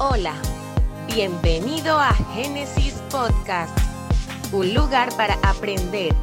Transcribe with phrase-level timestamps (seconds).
[0.00, 0.40] Hola,
[1.12, 3.76] bienvenido a Génesis Podcast,
[4.52, 6.14] un lugar para aprender,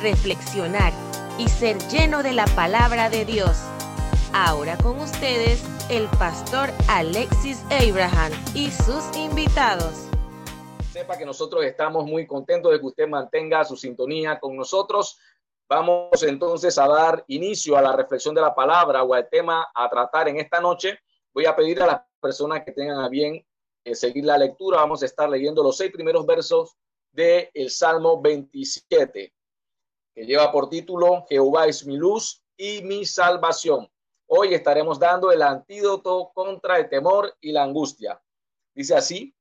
[0.00, 0.92] reflexionar
[1.36, 3.60] y ser lleno de la palabra de Dios.
[4.32, 10.06] Ahora con ustedes el pastor Alexis Abraham y sus invitados.
[10.92, 15.18] Sepa que nosotros estamos muy contentos de que usted mantenga su sintonía con nosotros.
[15.68, 19.90] Vamos entonces a dar inicio a la reflexión de la palabra o al tema a
[19.90, 21.00] tratar en esta noche.
[21.32, 23.46] Voy a pedir a las personas que tengan a bien
[23.84, 24.78] eh, seguir la lectura.
[24.78, 26.74] Vamos a estar leyendo los seis primeros versos
[27.12, 29.34] del el Salmo 27,
[30.14, 33.86] que lleva por título Jehová es mi luz y mi salvación.
[34.26, 38.18] Hoy estaremos dando el antídoto contra el temor y la angustia.
[38.74, 39.34] Dice así,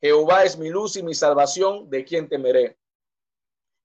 [0.00, 2.78] Jehová es mi luz y mi salvación, ¿de quien temeré?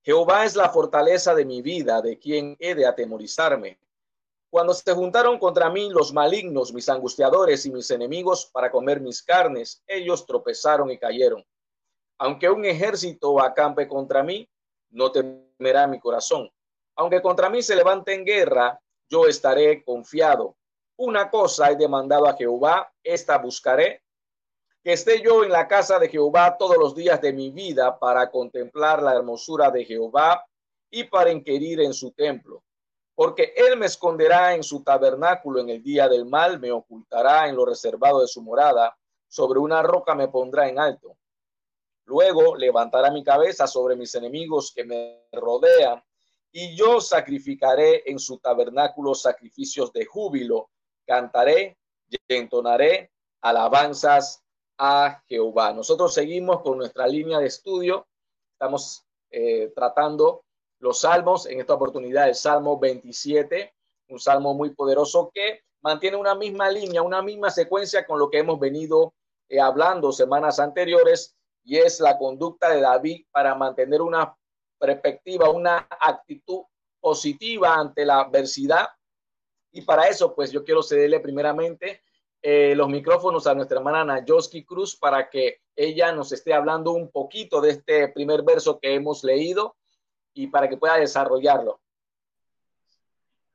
[0.04, 3.80] Jehová es la fortaleza de mi vida, ¿de quien he de atemorizarme?
[4.52, 9.22] Cuando se juntaron contra mí los malignos, mis angustiadores y mis enemigos para comer mis
[9.22, 11.46] carnes, ellos tropezaron y cayeron.
[12.18, 14.50] Aunque un ejército acampe contra mí,
[14.90, 16.50] no temerá mi corazón.
[16.96, 20.58] Aunque contra mí se levante en guerra, yo estaré confiado.
[20.98, 24.02] Una cosa he demandado a Jehová, esta buscaré,
[24.84, 28.32] que esté yo en la casa de Jehová todos los días de mi vida para
[28.32, 30.44] contemplar la hermosura de Jehová
[30.90, 32.64] y para inquirir en su templo
[33.20, 37.58] porque él me esconderá en su tabernáculo en el día del mal, me ocultará en
[37.58, 41.18] lo reservado de su morada, sobre una roca me pondrá en alto.
[42.06, 46.02] Luego levantará mi cabeza sobre mis enemigos que me rodean,
[46.54, 50.70] y yo sacrificaré en su tabernáculo sacrificios de júbilo,
[51.06, 54.46] cantaré y entonaré alabanzas
[54.78, 55.74] a Jehová.
[55.74, 58.08] Nosotros seguimos con nuestra línea de estudio,
[58.54, 60.46] estamos eh, tratando
[60.80, 63.74] los salmos, en esta oportunidad el Salmo 27,
[64.10, 68.40] un salmo muy poderoso que mantiene una misma línea, una misma secuencia con lo que
[68.40, 69.14] hemos venido
[69.48, 74.36] eh, hablando semanas anteriores y es la conducta de David para mantener una
[74.80, 76.64] perspectiva, una actitud
[77.00, 78.88] positiva ante la adversidad.
[79.72, 82.02] Y para eso, pues yo quiero cederle primeramente
[82.42, 87.12] eh, los micrófonos a nuestra hermana Nayoski Cruz para que ella nos esté hablando un
[87.12, 89.76] poquito de este primer verso que hemos leído
[90.34, 91.80] y para que pueda desarrollarlo.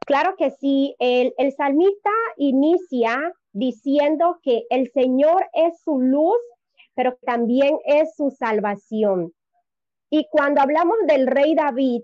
[0.06, 6.36] Claro que sí, el, salmista inicia diciendo que el Señor es su luz,
[6.94, 9.32] pero también es su salvación.
[10.10, 12.02] Y cuando hablamos del rey David,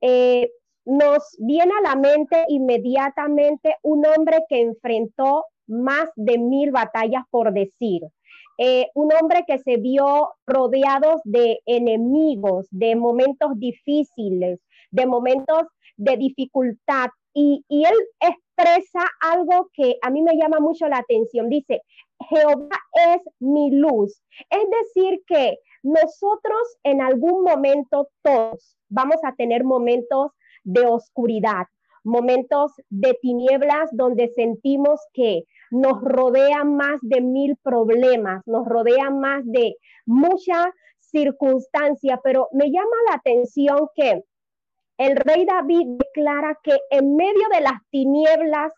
[0.00, 0.50] eh,
[0.84, 7.52] nos viene a la mente inmediatamente un hombre que enfrentó más de mil batallas por
[7.52, 8.02] decir.
[8.58, 14.60] Eh, un hombre que se vio rodeado de enemigos, de momentos difíciles,
[14.90, 15.62] de momentos
[15.96, 17.08] de dificultad.
[17.34, 21.48] Y, y él expresa algo que a mí me llama mucho la atención.
[21.48, 21.82] Dice,
[22.28, 22.68] Jehová
[23.14, 24.20] es mi luz.
[24.50, 30.32] Es decir, que nosotros en algún momento todos vamos a tener momentos
[30.64, 31.66] de oscuridad,
[32.04, 39.42] momentos de tinieblas donde sentimos que nos rodean más de mil problemas, nos rodean más
[39.44, 40.66] de muchas
[40.98, 44.22] circunstancias, pero me llama la atención que
[44.98, 48.72] el rey David declara que en medio de las tinieblas,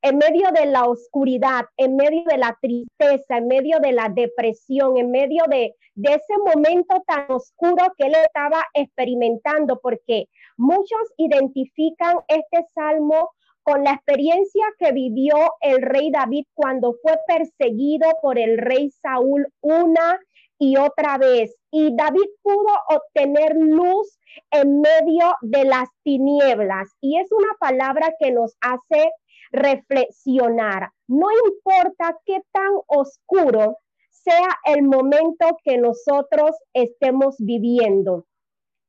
[0.00, 4.96] en medio de la oscuridad, en medio de la tristeza, en medio de la depresión,
[4.96, 12.16] en medio de, de ese momento tan oscuro que él estaba experimentando, porque muchos identifican
[12.28, 13.30] este salmo
[13.66, 19.48] con la experiencia que vivió el rey David cuando fue perseguido por el rey Saúl
[19.60, 20.20] una
[20.56, 21.52] y otra vez.
[21.72, 24.20] Y David pudo obtener luz
[24.52, 26.88] en medio de las tinieblas.
[27.00, 29.10] Y es una palabra que nos hace
[29.50, 30.90] reflexionar.
[31.08, 33.78] No importa qué tan oscuro
[34.10, 38.26] sea el momento que nosotros estemos viviendo.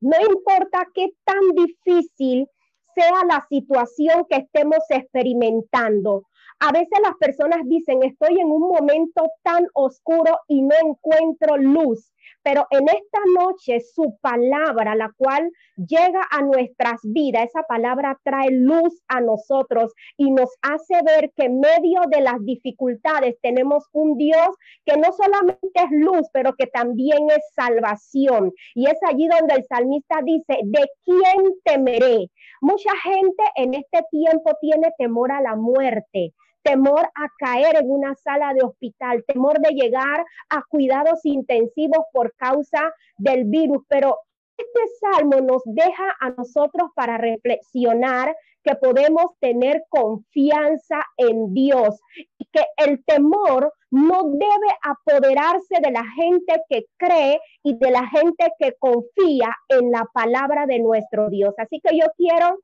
[0.02, 2.48] No importa qué tan difícil
[2.98, 6.24] sea la situación que estemos experimentando.
[6.60, 12.12] A veces las personas dicen, estoy en un momento tan oscuro y no encuentro luz.
[12.44, 18.52] Pero en esta noche su palabra, la cual llega a nuestras vidas, esa palabra trae
[18.52, 24.18] luz a nosotros y nos hace ver que en medio de las dificultades tenemos un
[24.18, 24.50] Dios
[24.86, 28.54] que no solamente es luz, pero que también es salvación.
[28.76, 32.30] Y es allí donde el salmista dice, ¿de quién temeré?
[32.62, 36.34] Mucha gente en este tiempo tiene temor a la muerte
[36.68, 42.34] temor a caer en una sala de hospital, temor de llegar a cuidados intensivos por
[42.36, 44.18] causa del virus, pero
[44.58, 52.00] este salmo nos deja a nosotros para reflexionar que podemos tener confianza en Dios
[52.38, 58.08] y porque el temor no debe apoderarse de la gente que cree y de la
[58.08, 61.54] gente que confía en la palabra de nuestro Dios.
[61.58, 62.60] Así que yo quiero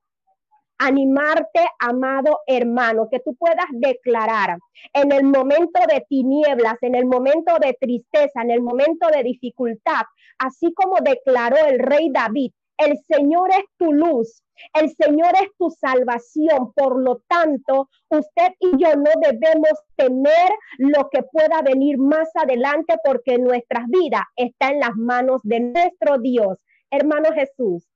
[0.86, 4.58] animarte, amado hermano, que tú puedas declarar
[4.94, 10.04] en el momento de tinieblas, en el momento de tristeza, en el momento de dificultad,
[10.38, 14.42] así como declaró el rey David, el Señor es tu luz,
[14.74, 16.74] el Señor es tu salvación.
[16.74, 22.96] Por lo tanto, usted y yo no debemos temer lo que pueda venir más adelante
[23.04, 26.60] porque nuestra vida está en las manos de nuestro Dios.
[26.90, 27.88] Hermano Jesús.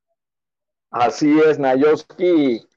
[0.90, 2.67] Así es, Nayoski.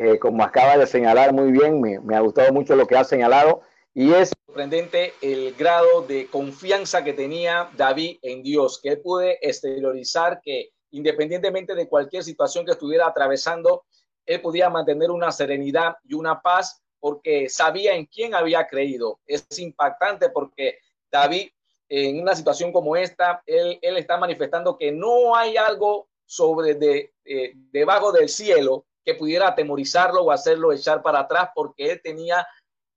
[0.00, 3.62] Eh, como acaba de señalar muy bien, me, ha gustado mucho lo que ha señalado.
[3.92, 9.40] Y es sorprendente el grado de confianza que tenía David en Dios, que él pude
[9.42, 13.86] exteriorizar que independientemente de cualquier situación que estuviera atravesando,
[14.24, 19.18] él podía mantener una serenidad y una paz porque sabía en quién había creído.
[19.26, 20.78] Es impactante porque
[21.10, 21.48] David,
[21.88, 27.52] en una situación como esta, él, está manifestando que no hay algo sobre de, eh,
[27.72, 32.46] debajo del cielo que pudiera atemorizarlo o hacerlo echar para atrás porque él tenía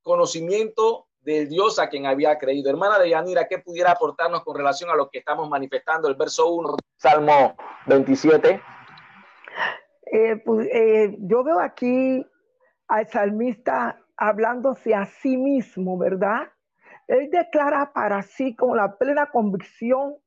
[0.01, 2.69] conocimiento del Dios a quien había creído.
[2.69, 6.09] Hermana de Yanira, ¿qué pudiera aportarnos con relación a lo que estamos manifestando?
[6.09, 7.55] El verso 1, Salmo
[7.85, 8.61] 27.
[10.11, 12.27] Eh, pues, eh, yo veo aquí
[12.89, 16.51] al salmista hablándose a sí mismo, ¿verdad?
[17.07, 20.17] Él declara para sí con la plena convicción,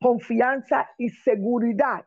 [0.00, 2.06] confianza y seguridad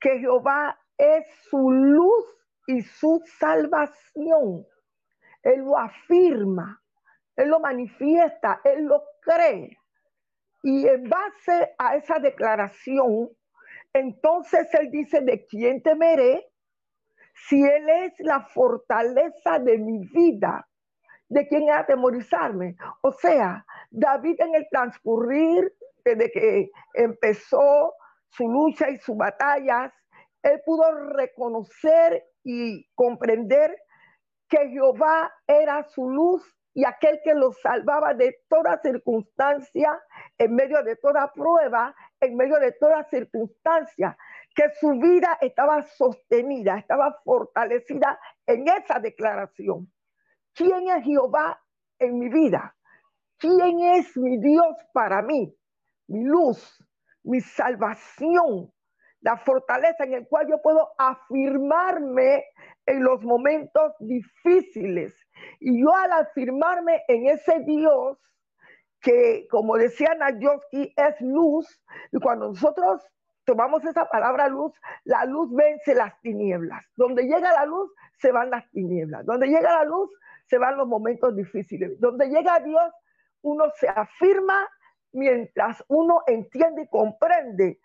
[0.00, 2.24] que Jehová es su luz
[2.66, 4.66] y su salvación.
[5.42, 6.80] Él lo afirma
[7.40, 9.78] él lo manifiesta, Él lo cree.
[10.62, 13.30] Y en base a esa declaración,
[13.94, 16.46] entonces Él dice, ¿de quién temeré?
[17.48, 20.68] Si Él es la fortaleza de mi vida,
[21.30, 22.76] ¿de quién atemorizarme?
[23.00, 25.72] O sea, David en el transcurrir,
[26.04, 27.94] desde que empezó
[28.28, 29.94] su lucha y sus batallas,
[30.42, 33.76] él pudo reconocer y comprender
[34.48, 36.42] que Jehová era su luz
[36.72, 40.00] y aquel que los salvaba de toda circunstancia,
[40.38, 44.16] en medio de toda prueba, en medio de toda circunstancia,
[44.54, 49.92] que su vida estaba sostenida, estaba fortalecida en esa declaración.
[50.54, 51.60] ¿Quién es Jehová
[51.98, 52.76] en mi vida?
[53.38, 55.54] ¿Quién es mi Dios para mí?
[56.08, 56.84] Mi luz,
[57.24, 58.72] mi salvación,
[59.20, 62.44] la fortaleza en el cual yo puedo afirmarme
[62.86, 65.14] en los momentos difíciles.
[65.60, 68.18] Y yo al afirmarme en ese Dios,
[69.00, 71.82] que como decía Nayoski, es luz,
[72.12, 73.06] y cuando nosotros
[73.44, 74.72] tomamos esa palabra luz,
[75.04, 76.84] la luz vence las tinieblas.
[76.96, 79.24] Donde llega la luz, se van las tinieblas.
[79.26, 80.10] Donde llega la luz,
[80.46, 81.98] se van los momentos difíciles.
[82.00, 82.92] Donde llega Dios,
[83.42, 84.68] uno se afirma
[85.12, 87.80] mientras uno entiende y comprende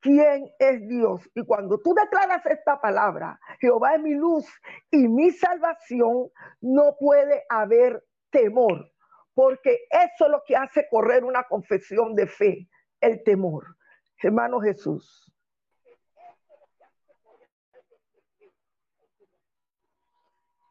[0.00, 1.22] quién es Dios.
[1.34, 4.46] Y cuando tú declaras esta palabra, Jehová es mi luz
[4.90, 6.30] y mi salvación,
[6.60, 8.90] no puede haber temor,
[9.34, 12.68] porque eso es lo que hace correr una confesión de fe,
[13.00, 13.76] el temor.
[14.22, 15.26] Hermano Jesús.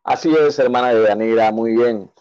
[0.04, 2.12] Así es, hermana de Danira, muy bien.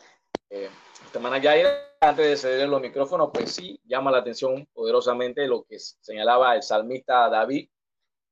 [0.51, 0.69] Eh,
[1.15, 5.79] hermana Yaira antes de ceder los micrófonos, pues sí, llama la atención poderosamente lo que
[5.79, 7.69] señalaba el salmista David,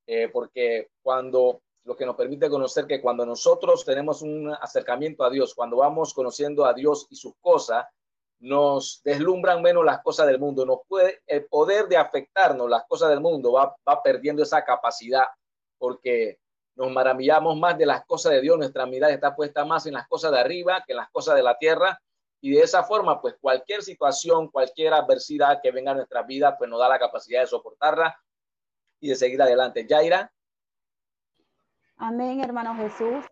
[0.07, 5.31] eh, porque cuando lo que nos permite conocer que cuando nosotros tenemos un acercamiento a
[5.31, 7.87] Dios, cuando vamos conociendo a Dios y sus cosas,
[8.39, 13.09] nos deslumbran menos las cosas del mundo, nos puede, el poder de afectarnos las cosas
[13.11, 15.27] del mundo va, va perdiendo esa capacidad,
[15.79, 16.39] porque
[16.75, 20.07] nos maravillamos más de las cosas de Dios, nuestra mirada está puesta más en las
[20.07, 21.99] cosas de arriba que en las cosas de la tierra,
[22.47, 26.71] y de esa forma, pues cualquier situación, cualquier adversidad que venga a nuestra vida, pues
[26.71, 28.17] nos da la capacidad de soportarla
[29.01, 29.85] y de seguir adelante.
[29.85, 30.33] Yaira.
[31.97, 33.25] Amén, hermano Jesús.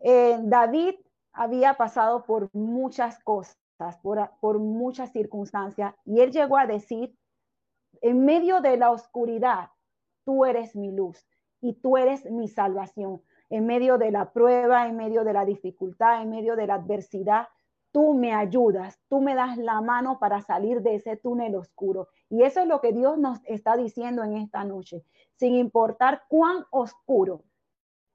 [0.00, 0.94] Eh, David
[1.30, 3.58] había pasado por muchas cosas,
[4.02, 7.14] por, por muchas circunstancias, y él llegó a decir,
[8.00, 9.72] en medio de la oscuridad,
[10.24, 11.22] tú eres mi luz
[11.60, 13.22] y tú eres mi salvación.
[13.50, 17.48] En medio de la prueba, en medio de la dificultad, en medio de la adversidad,
[17.92, 22.08] tú me ayudas, tú me das la mano para salir de ese túnel oscuro.
[22.28, 25.04] Y eso es lo que Dios nos está diciendo en esta noche,
[25.36, 27.42] sin importar cuán oscuro,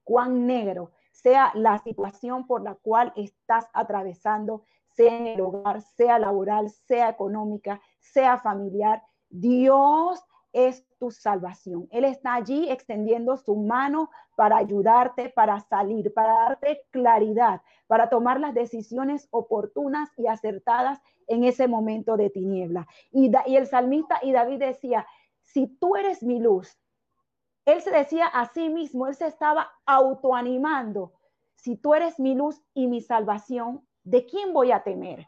[0.03, 6.19] cuán negro sea la situación por la cual estás atravesando, sea en el hogar, sea
[6.19, 9.03] laboral, sea económica, sea familiar.
[9.29, 11.87] Dios es tu salvación.
[11.91, 18.39] Él está allí extendiendo su mano para ayudarte, para salir, para darte claridad, para tomar
[18.39, 22.87] las decisiones oportunas y acertadas en ese momento de tiniebla.
[23.11, 25.07] Y, el salmista y David decía,
[25.41, 26.77] si tú eres mi luz,
[27.65, 31.13] él se decía a sí mismo, él se estaba autoanimando,
[31.55, 35.27] si tú eres mi luz y mi salvación, ¿de quién voy a temer?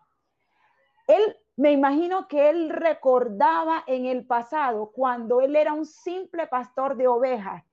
[1.07, 6.97] Él me imagino que él recordaba en el pasado cuando él era un simple pastor
[6.97, 7.63] de ovejas.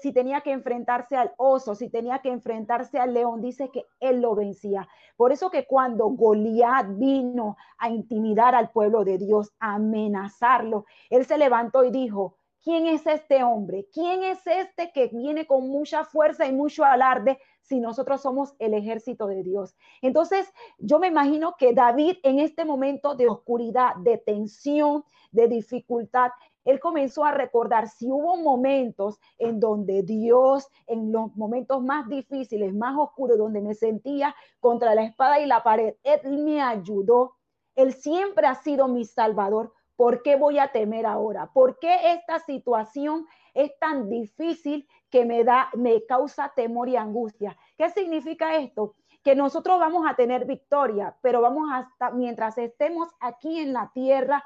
[0.00, 4.20] Si tenía que enfrentarse al oso, si tenía que enfrentarse al león, dice que él
[4.20, 4.88] lo vencía.
[5.16, 11.26] Por eso que cuando Goliat vino a intimidar al pueblo de Dios, a amenazarlo, él
[11.26, 13.88] se levantó y dijo, ¿quién es este hombre?
[13.92, 18.74] ¿Quién es este que viene con mucha fuerza y mucho alarde si nosotros somos el
[18.74, 19.76] ejército de Dios?
[20.02, 26.32] Entonces, yo me imagino que David en este momento de oscuridad, de tensión, de dificultad,
[26.64, 32.74] él comenzó a recordar si hubo momentos en donde Dios, en los momentos más difíciles,
[32.74, 37.36] más oscuros, donde me sentía contra la espada y la pared, Él me ayudó.
[37.76, 39.72] Él siempre ha sido mi salvador.
[39.94, 41.50] ¿Por qué voy a temer ahora?
[41.52, 47.56] ¿Por qué esta situación es tan difícil que me da, me causa temor y angustia?
[47.76, 48.94] ¿Qué significa esto?
[49.22, 54.42] Que nosotros vamos a tener victoria, pero vamos hasta mientras estemos aquí en la tierra,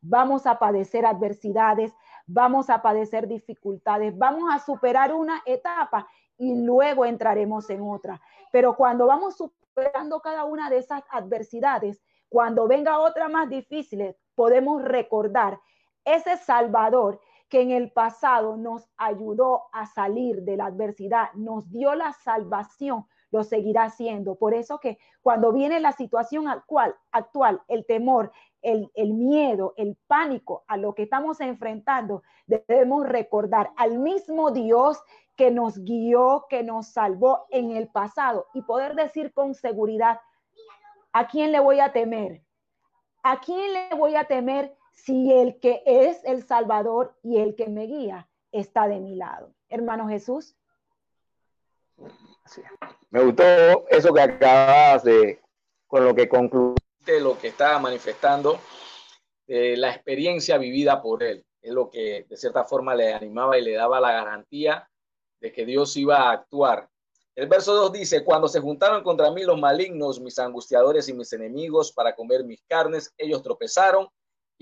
[0.00, 1.92] vamos a padecer adversidades,
[2.26, 8.20] vamos a padecer dificultades, vamos a superar una etapa y luego entraremos en otra.
[8.50, 14.82] Pero cuando vamos superando cada una de esas adversidades, cuando venga otra más difícil, podemos
[14.82, 15.60] recordar
[16.04, 17.20] ese Salvador
[17.52, 23.04] que en el pasado nos ayudó a salir de la adversidad, nos dio la salvación,
[23.30, 24.36] lo seguirá haciendo.
[24.36, 28.32] Por eso que cuando viene la situación actual, el temor,
[28.62, 34.98] el, miedo, el pánico a lo que estamos enfrentando, debemos recordar al mismo Dios
[35.36, 40.22] que nos guió, que nos salvó en el pasado y poder decir con seguridad,
[41.12, 42.42] ¿a quién le voy a temer?
[43.22, 47.68] ¿A quién le voy a temer si el que es el Salvador y el que
[47.68, 49.52] me guía está de mi lado?
[49.68, 50.54] Hermano Jesús.
[53.10, 53.44] Me gustó
[53.88, 55.40] eso que acabas de,
[55.86, 58.58] con lo que concluiste, lo que estaba manifestando,
[59.46, 61.44] la experiencia vivida por él.
[61.60, 64.88] Es lo que de cierta forma le animaba y le daba la garantía
[65.40, 66.88] de que Dios iba a actuar
[67.34, 71.32] el verso 2 dice, cuando se juntaron contra mí los malignos, mis angustiadores y mis
[71.32, 74.08] enemigos para comer mis carnes, ellos tropezaron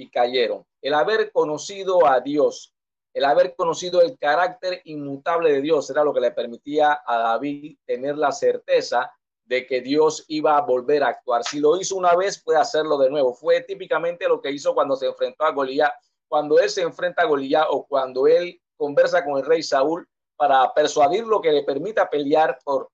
[0.00, 0.64] y cayeron.
[0.80, 2.72] El haber conocido a Dios,
[3.12, 7.76] el haber conocido el carácter inmutable de Dios era lo que le permitía a David
[7.84, 9.12] tener la certeza
[9.44, 11.42] de que Dios iba a volver a actuar.
[11.44, 13.34] Si lo hizo una vez, puede hacerlo de nuevo.
[13.34, 15.92] Fue típicamente lo que hizo cuando se enfrentó a Goliat.
[16.28, 20.72] Cuando él se enfrenta a Goliat o cuando él conversa con el rey Saúl, para
[20.72, 22.90] persuadirlo que le permita pelear por,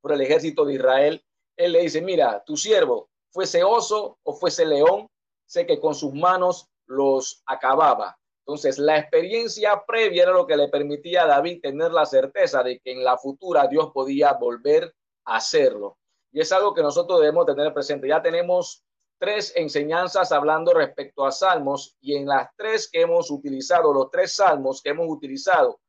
[0.00, 1.24] por el ejército de Israel,
[1.56, 5.08] él le dice, mira, tu siervo, fuese oso o fuese león,
[5.48, 8.16] sé que con sus manos los acababa.
[8.46, 12.78] Entonces, la experiencia previa era lo que le permitía a David tener la certeza de
[12.80, 15.98] que en la futura Dios podía volver a hacerlo.
[16.32, 18.08] Y es algo que nosotros debemos tener presente.
[18.08, 18.84] Ya tenemos
[19.18, 24.34] tres enseñanzas hablando respecto a salmos y en las tres que hemos utilizado, los tres
[24.34, 25.80] salmos que hemos utilizado,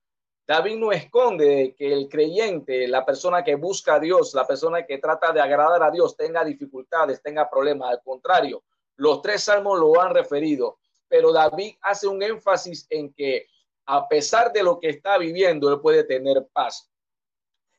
[0.49, 4.97] David no esconde que el creyente, la persona que busca a Dios, la persona que
[4.97, 7.91] trata de agradar a Dios, tenga dificultades, tenga problemas.
[7.91, 8.63] Al contrario,
[8.99, 10.77] los tres salmos lo han referido,
[11.07, 13.47] pero David hace un énfasis en que
[13.85, 16.91] a pesar de lo que está viviendo, él puede tener paz.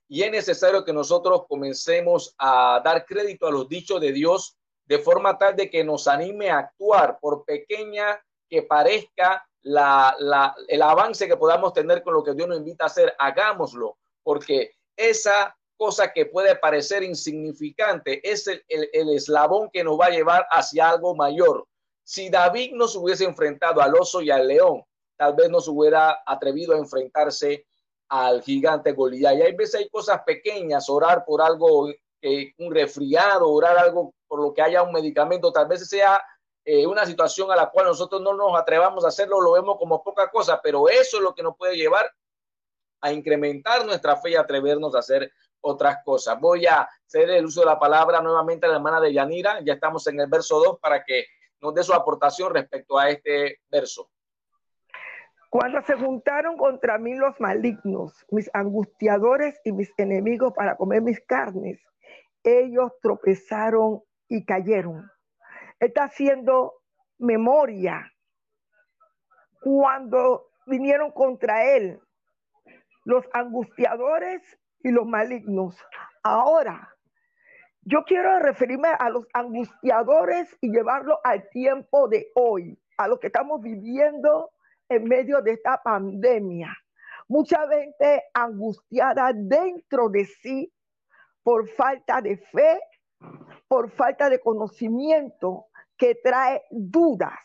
[0.08, 4.98] Y es necesario que nosotros comencemos a dar crédito a los dichos de Dios de
[4.98, 10.16] forma tal de que nos anime a actuar, por pequeña que parezca la,
[10.66, 14.72] el avance que podamos tener con lo que Dios nos invita a hacer, hagámoslo, porque
[14.96, 20.46] esa cosa que puede parecer insignificante es el, el, eslabón que nos va a llevar
[20.50, 21.66] hacia algo mayor.
[22.04, 24.82] Si David no se hubiese enfrentado al oso y al león,
[25.16, 27.64] tal vez no se hubiera atrevido a enfrentarse
[28.10, 29.38] al gigante Goliat.
[29.38, 31.88] Y hay veces hay cosas pequeñas, orar por algo,
[32.20, 36.22] eh, un resfriado, orar algo por lo que haya un medicamento, tal vez sea
[36.62, 40.04] eh, una situación a la cual nosotros no nos atrevamos a hacerlo, lo vemos como
[40.04, 42.12] poca cosa, pero eso es lo que nos puede llevar
[43.00, 46.38] a incrementar nuestra fe y atrevernos a hacer otras cosas.
[46.40, 49.74] Voy a hacer el uso de la palabra nuevamente a la hermana de Yanira, ya
[49.74, 51.26] estamos en el verso 2 para que
[51.60, 54.10] nos dé su aportación respecto a este verso.
[55.50, 61.20] Cuando se juntaron contra mí los malignos, mis angustiadores y mis enemigos para comer mis
[61.20, 61.80] carnes,
[62.44, 65.10] ellos tropezaron y cayeron
[65.80, 66.74] está haciendo
[67.18, 68.12] memoria
[69.60, 71.98] cuando vinieron contra él
[73.04, 74.42] los angustiadores
[74.82, 75.76] y los malignos.
[76.22, 76.94] Ahora,
[77.82, 83.28] yo quiero referirme a los angustiadores y llevarlo al tiempo de hoy, a lo que
[83.28, 84.50] estamos viviendo
[84.88, 86.76] en medio de esta pandemia.
[87.28, 90.72] Mucha gente angustiada dentro de sí
[91.42, 92.80] por falta de fe,
[93.68, 97.38] por falta de conocimiento que trae dudas.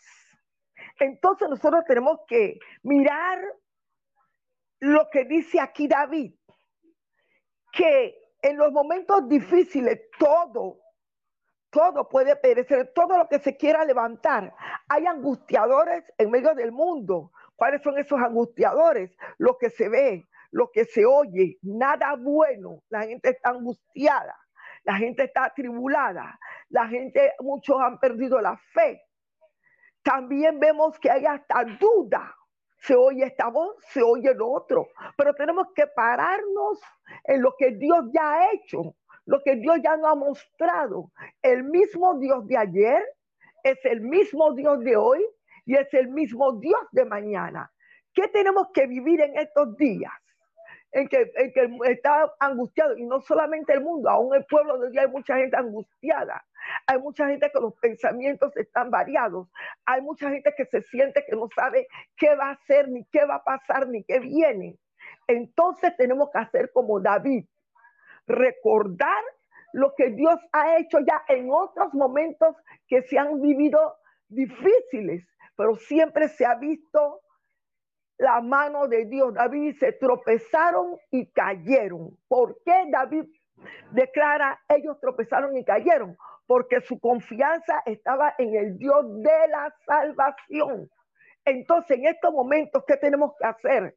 [0.99, 3.39] Entonces nosotros tenemos que mirar
[4.79, 6.33] lo que dice aquí David,
[7.75, 10.79] que en los momentos difíciles todo,
[11.69, 14.53] todo puede perecer, todo lo que se quiera levantar.
[14.87, 17.31] Hay angustiadores en medio del mundo.
[17.55, 19.15] ¿Cuáles son esos angustiadores?
[19.37, 22.81] Lo que se ve, lo que se oye, nada bueno.
[22.89, 24.35] La gente está angustiada,
[24.83, 26.39] la gente está atribulada,
[26.69, 29.01] la gente, muchos han perdido la fe.
[30.01, 32.33] También vemos que hay hasta duda
[32.85, 34.87] se oye esta voz, se oye lo otro,
[35.17, 36.79] pero tenemos que pararnos
[37.23, 41.11] en lo que Dios ya ha hecho, lo que Dios ya nos ha mostrado.
[41.41, 43.03] El mismo Dios de ayer
[43.63, 45.25] es el mismo Dios de hoy
[45.65, 47.71] y es el mismo Dios de mañana.
[48.13, 50.13] ¿Qué tenemos que vivir en estos días?
[50.95, 54.91] En que, en que está angustiado, y no solamente el mundo, aún el pueblo de
[54.91, 56.45] Dios hay mucha gente angustiada.
[56.87, 59.49] Hay mucha gente que los pensamientos están variados.
[59.85, 63.25] Hay mucha gente que se siente que no sabe qué va a hacer, ni qué
[63.25, 64.77] va a pasar, ni qué viene.
[65.27, 67.45] Entonces tenemos que hacer como David,
[68.25, 69.21] recordar
[69.73, 72.55] lo que Dios ha hecho ya en otros momentos
[72.87, 73.97] que se han vivido
[74.29, 77.19] difíciles, pero siempre se ha visto
[78.17, 79.33] la mano de Dios.
[79.33, 82.17] David se tropezaron y cayeron.
[82.27, 83.25] ¿Por qué David
[83.91, 86.17] declara ellos tropezaron y cayeron?
[86.47, 90.89] porque su confianza estaba en el Dios de la salvación.
[91.43, 93.95] Entonces, en estos momentos, ¿qué tenemos que hacer?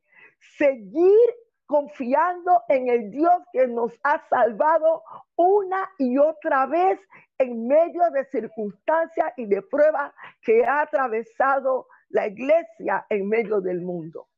[0.57, 1.35] Seguir
[1.67, 5.03] confiando en el Dios que nos ha salvado
[5.37, 6.99] una y otra vez
[7.39, 13.81] en medio de circunstancias y de pruebas que ha atravesado la iglesia en medio del
[13.81, 14.29] mundo,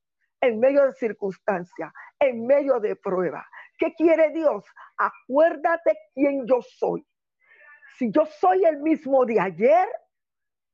[0.40, 3.46] en medio de circunstancias, en medio de pruebas.
[3.78, 4.64] ¿Qué quiere Dios?
[4.96, 7.06] Acuérdate quién yo soy
[8.00, 9.86] si yo soy el mismo de ayer,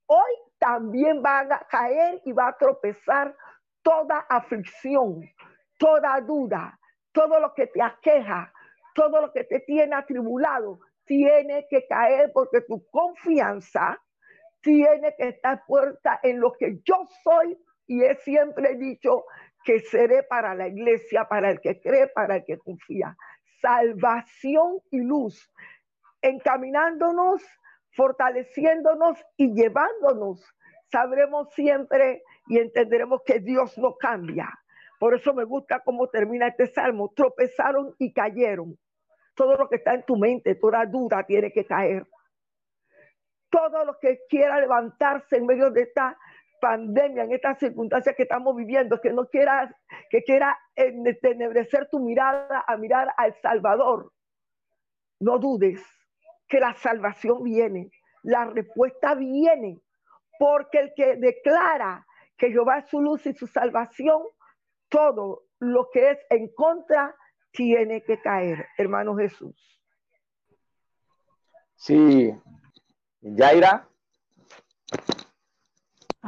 [0.06, 3.36] hoy también va a caer y va a tropezar
[3.82, 5.22] toda aflicción,
[5.76, 6.78] toda duda,
[7.10, 8.52] todo lo que te aqueja,
[8.94, 14.00] todo lo que te tiene atribulado, tiene que caer porque tu confianza
[14.60, 19.24] tiene que estar puesta en lo que yo soy y he siempre dicho
[19.64, 23.16] que seré para la iglesia, para el que cree, para el que confía.
[23.60, 25.50] Salvación y luz
[26.22, 27.42] encaminándonos,
[27.92, 30.44] fortaleciéndonos y llevándonos.
[30.90, 34.48] Sabremos siempre y entenderemos que Dios no cambia.
[34.98, 37.12] Por eso me gusta cómo termina este salmo.
[37.14, 38.78] Tropezaron y cayeron.
[39.34, 42.06] Todo lo que está en tu mente, toda duda tiene que caer.
[43.50, 46.18] Todo lo que quiera levantarse en medio de esta
[46.60, 49.74] pandemia, en estas circunstancias que estamos viviendo, que no quiera,
[50.10, 54.12] que quiera entenebrecer tu mirada a mirar al Salvador.
[55.20, 55.82] No dudes,
[56.48, 57.90] que la salvación viene,
[58.22, 59.80] la respuesta viene,
[60.38, 62.06] porque el que declara
[62.36, 64.22] que Jehová es su luz y su salvación,
[64.88, 67.14] todo lo que es en contra
[67.50, 69.80] tiene que caer, hermano Jesús.
[71.76, 72.32] Sí,
[73.20, 73.88] Yaira.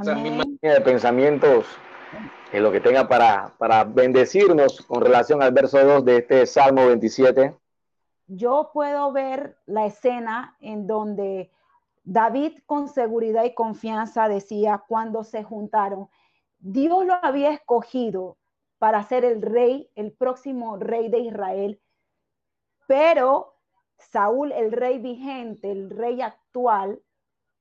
[0.00, 1.66] Esa misma línea de pensamientos
[2.52, 6.86] en lo que tenga para, para bendecirnos con relación al verso 2 de este Salmo
[6.86, 7.54] 27
[8.28, 11.50] yo puedo ver la escena en donde
[12.04, 16.08] David con seguridad y confianza decía cuando se juntaron,
[16.58, 18.36] Dios lo había escogido
[18.78, 21.80] para ser el rey, el próximo rey de Israel,
[22.86, 23.57] pero
[23.98, 27.02] Saúl, el rey vigente, el rey actual,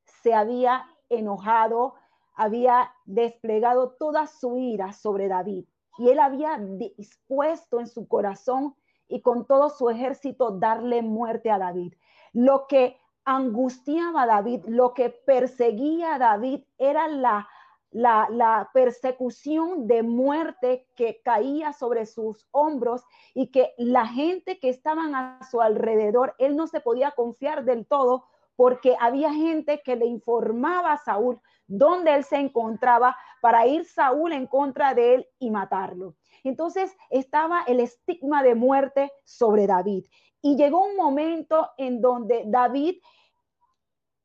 [0.03, 1.95] se había enojado,
[2.33, 5.65] había desplegado toda su ira sobre David
[5.97, 8.75] y él había dispuesto en su corazón
[9.07, 11.93] y con todo su ejército darle muerte a David.
[12.33, 17.47] Lo que angustiaba a David, lo que perseguía a David era la,
[17.91, 25.15] la, persecución de muerte que caía sobre sus hombros y que la gente que estaban
[25.15, 30.05] a su alrededor, él no se podía confiar del todo porque había gente que le
[30.05, 35.51] informaba a Saúl dónde él se encontraba para ir Saúl en contra de él y
[35.51, 36.15] matarlo.
[36.43, 40.05] Entonces estaba el estigma de muerte sobre David.
[40.41, 42.97] Y llegó un momento en donde David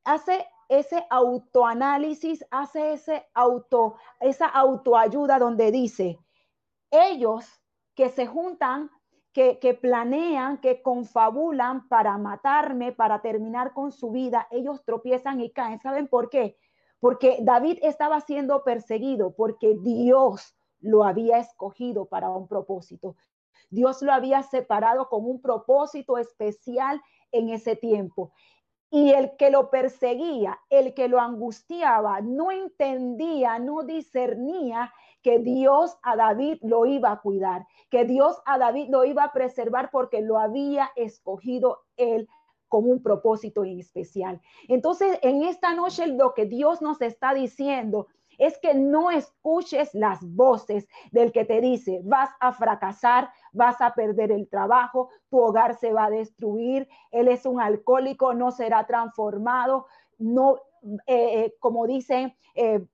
[0.04, 0.46] hace
[0.78, 6.18] ese autoanálisis, hace ese auto, esa autoayuda donde dice,
[6.90, 7.46] ellos
[7.94, 8.90] que se juntan,
[9.32, 15.50] que, que planean, que confabulan para matarme, para terminar con su vida, ellos tropiezan y
[15.50, 15.80] caen.
[15.80, 16.56] ¿Saben por qué?
[17.00, 23.16] Porque David estaba siendo perseguido, porque Dios lo había escogido para un propósito.
[23.70, 28.32] Dios lo había separado con un propósito especial en ese tiempo.
[28.94, 35.96] Y el que lo perseguía, el que lo angustiaba, no entendía, no discernía que Dios
[36.02, 40.20] a David lo iba a cuidar, que Dios a David lo iba a preservar porque
[40.20, 42.28] lo había escogido él
[42.68, 44.42] con un propósito en especial.
[44.68, 50.18] Entonces, en esta noche lo que Dios nos está diciendo es que no escuches las
[50.22, 55.76] voces del que te dice, vas a fracasar, vas a perder el trabajo, tu hogar
[55.78, 59.86] se va a destruir, él es un alcohólico, no será transformado,
[60.18, 60.56] no,
[61.06, 62.84] eh, eh, como dicen, eh,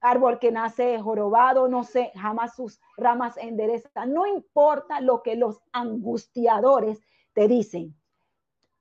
[0.00, 4.12] árbol que nace jorobado, no sé, jamás sus ramas enderezan.
[4.12, 7.00] No importa lo que los angustiadores
[7.32, 7.94] te dicen.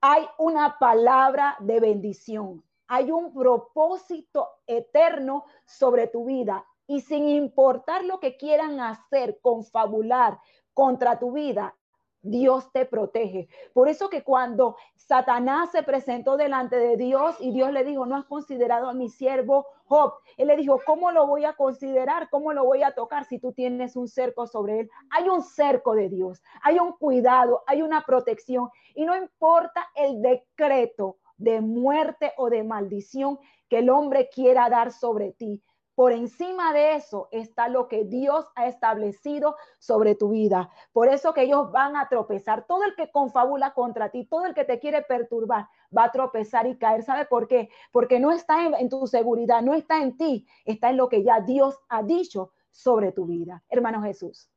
[0.02, 2.62] Hay una palabra de bendición
[2.94, 6.64] hay un propósito eterno sobre tu vida.
[6.86, 10.40] Y sin importar lo que quieran hacer, confabular
[10.76, 11.76] contra tu vida,
[12.22, 13.50] Dios te protege.
[13.74, 18.16] Por eso que cuando Satanás se presentó delante de Dios y Dios le dijo, no
[18.16, 22.30] has considerado a mi siervo Job, él le dijo, ¿cómo lo voy a considerar?
[22.30, 24.90] ¿Cómo lo voy a tocar si tú tienes un cerco sobre él?
[25.10, 30.22] Hay un cerco de Dios, hay un cuidado, hay una protección y no importa el
[30.22, 35.64] decreto de muerte o de maldición que el hombre quiera dar sobre ti.
[35.96, 40.72] Por encima de eso está lo que Dios ha establecido sobre tu vida.
[40.92, 42.66] Por eso que ellos van a tropezar.
[42.66, 46.66] Todo el que confabula contra ti, todo el que te quiere perturbar, va a tropezar
[46.66, 47.04] y caer.
[47.04, 47.70] ¿Sabe por qué?
[47.92, 51.42] Porque no está en, tu seguridad, no está en ti, está en lo que ya
[51.42, 53.64] Dios ha dicho sobre tu vida.
[53.70, 54.50] Hermano Jesús.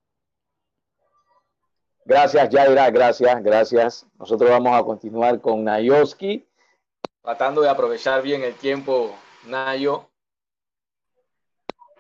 [2.07, 4.07] Gracias, Yaira, gracias, gracias.
[4.19, 6.47] Nosotros vamos a continuar con Nayoski
[7.27, 9.11] tratando de aprovechar bien el tiempo,
[9.49, 10.09] Nayo.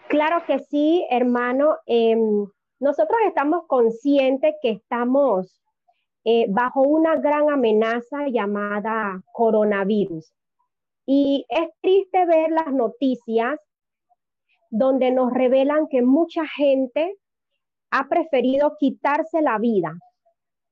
[0.09, 1.79] Claro que sí, hermano.
[1.85, 2.47] Em,
[2.79, 5.61] nosotros estamos conscientes que estamos
[6.25, 10.33] eh, bajo una gran amenaza llamada coronavirus.
[11.07, 13.59] Y es triste ver las noticias
[14.71, 17.17] donde nos revelan que mucha gente
[17.91, 19.93] ha preferido quitarse la vida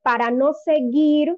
[0.02, 1.36] para no seguir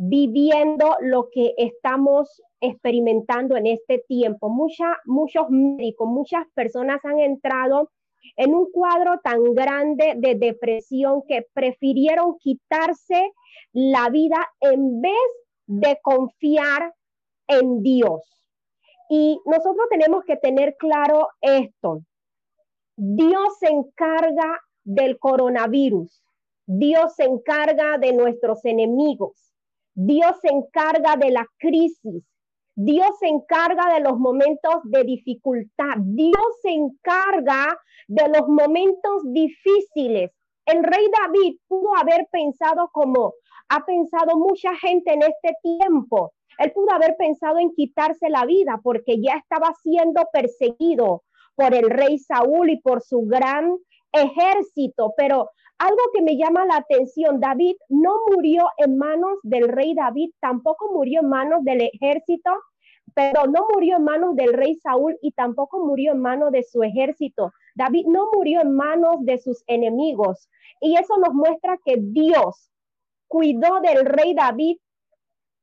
[0.00, 4.48] viviendo lo que estamos experimentando en este tiempo.
[4.48, 7.90] muchos médicos, muchas personas han entrado
[8.36, 13.32] en un cuadro tan grande de depresión que prefirieron quitarse
[13.72, 15.12] la vida en vez
[15.66, 16.94] de confiar
[17.48, 18.22] en Dios.
[19.10, 22.02] Y nosotros tenemos que tener claro esto.
[22.96, 26.22] Dios se encarga del coronavirus.
[26.66, 29.47] Dios se encarga de nuestros enemigos.
[30.00, 32.22] Dios se encarga de la crisis.
[32.76, 35.96] Dios se encarga de los momentos de dificultad.
[35.98, 40.30] Dios se encarga de los momentos difíciles.
[40.66, 43.34] El rey David pudo haber pensado como
[43.70, 46.32] ha pensado mucha gente en este tiempo.
[46.58, 51.24] Él pudo haber pensado en quitarse la vida porque ya estaba siendo perseguido
[51.56, 53.76] por el rey Saúl y por su gran
[54.12, 59.94] ejército, pero algo que me llama la atención, David no murió en manos del rey
[59.94, 62.50] David, tampoco murió en manos del ejército,
[63.14, 66.82] pero no murió en manos del rey Saúl y tampoco murió en manos de su
[66.82, 67.52] ejército.
[67.74, 70.48] David no murió en manos de sus enemigos.
[70.80, 72.70] Y eso nos muestra que Dios
[73.28, 74.78] cuidó del rey David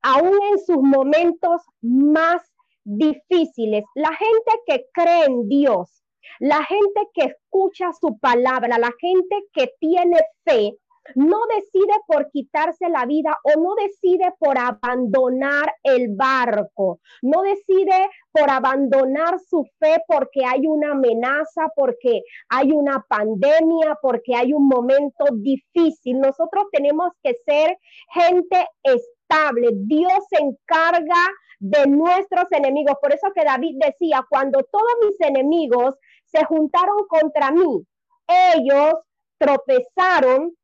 [0.01, 2.41] aún en sus momentos más
[2.83, 3.83] difíciles.
[3.95, 6.03] La gente que cree en Dios,
[6.39, 10.77] la gente que escucha su palabra, la gente que tiene fe,
[11.13, 18.09] no decide por quitarse la vida o no decide por abandonar el barco, no decide
[18.31, 24.67] por abandonar su fe porque hay una amenaza, porque hay una pandemia, porque hay un
[24.67, 26.19] momento difícil.
[26.19, 27.77] Nosotros tenemos que ser
[28.11, 29.69] gente estable.
[29.73, 31.15] Dios se encarga
[31.59, 32.95] de nuestros enemigos.
[33.01, 37.85] Por eso que David decía, cuando todos mis enemigos se juntaron contra mí.
[38.27, 38.93] Ellos
[39.37, 40.55] tropezaron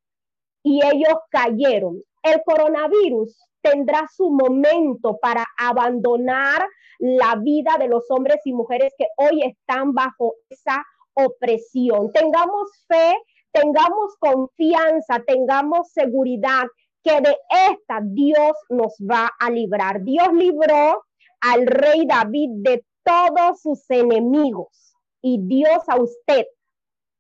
[0.64, 2.02] y ellos cayeron.
[2.24, 6.66] El coronavirus tendrá su momento para abandonar
[7.00, 12.12] la vida de los hombres y mujeres que hoy están bajo esa opresión.
[12.12, 13.18] Tengamos fe,
[13.52, 16.66] tengamos confianza, tengamos seguridad
[17.04, 17.36] que de
[17.70, 20.04] esta Dios nos va a librar.
[20.04, 21.04] Dios libró
[21.42, 24.91] al rey David de todos sus enemigos
[25.22, 26.46] y Dios a usted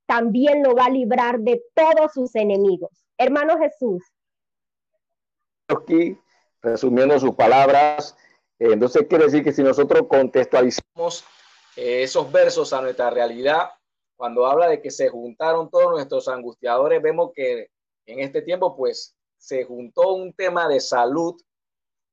[0.05, 2.91] también lo va a librar de todos sus enemigos.
[3.17, 4.03] Hermano Jesús.
[5.67, 6.17] Aquí,
[6.61, 8.17] resumiendo sus palabras,
[8.59, 11.23] eh, entonces quiere decir que si nosotros contextualizamos
[11.77, 13.69] eh, esos versos a nuestra realidad,
[14.17, 17.69] cuando habla de que se juntaron todos nuestros angustiadores, vemos que
[18.05, 21.35] en este tiempo pues se juntó un tema de salud,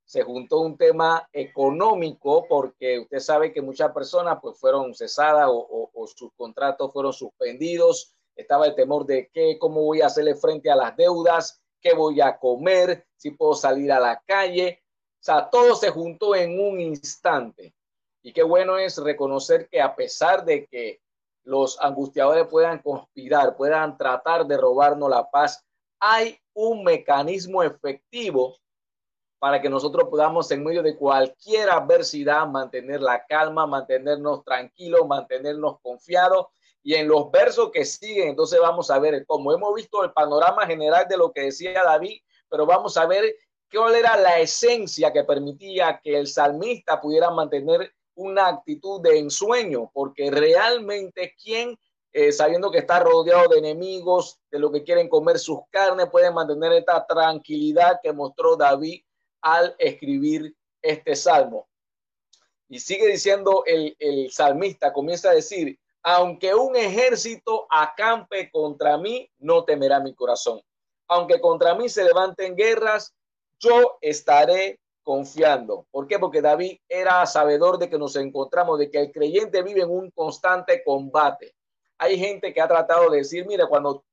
[0.09, 6.07] se juntó un tema económico, porque usted sabe que muchas personas pues fueron cesadas o,
[6.07, 10.75] sus contratos fueron suspendidos, estaba el temor de qué, cómo voy a hacerle frente a
[10.75, 14.81] las deudas, qué voy a comer, si puedo salir a la calle.
[15.21, 17.75] O sea, todo se juntó en un instante.
[18.23, 21.01] Y qué bueno es reconocer que a pesar de que
[21.43, 25.63] los angustiadores puedan conspirar, puedan tratar de robarnos la paz,
[25.99, 28.55] hay un mecanismo efectivo
[29.39, 35.79] para que nosotros podamos en medio de cualquier adversidad mantener la calma, mantenernos tranquilos, mantenernos
[35.81, 36.47] confiados.
[36.83, 40.65] Y en los versos que siguen, entonces vamos a ver, como hemos visto el panorama
[40.65, 43.33] general de lo que decía David, pero vamos a ver
[43.71, 49.89] cuál era la esencia que permitía que el salmista pudiera mantener una actitud de ensueño,
[49.93, 51.77] porque realmente quien,
[52.11, 56.29] eh, sabiendo que está rodeado de enemigos, de lo que quieren comer sus carnes, puede
[56.31, 59.03] mantener esta tranquilidad que mostró David
[59.41, 61.67] al escribir este salmo.
[62.67, 69.29] Y sigue diciendo el, el salmista, comienza a decir, aunque un ejército acampe contra mí,
[69.39, 70.61] no temerá mi corazón.
[71.07, 73.13] Aunque contra mí se levanten guerras,
[73.59, 75.87] yo estaré confiando.
[75.91, 76.19] ¿Por qué?
[76.19, 80.11] Porque David era sabedor de que nos encontramos, de que el creyente vive en un
[80.11, 81.55] constante combate.
[81.97, 84.05] Hay gente que ha tratado de decir, mire, cuando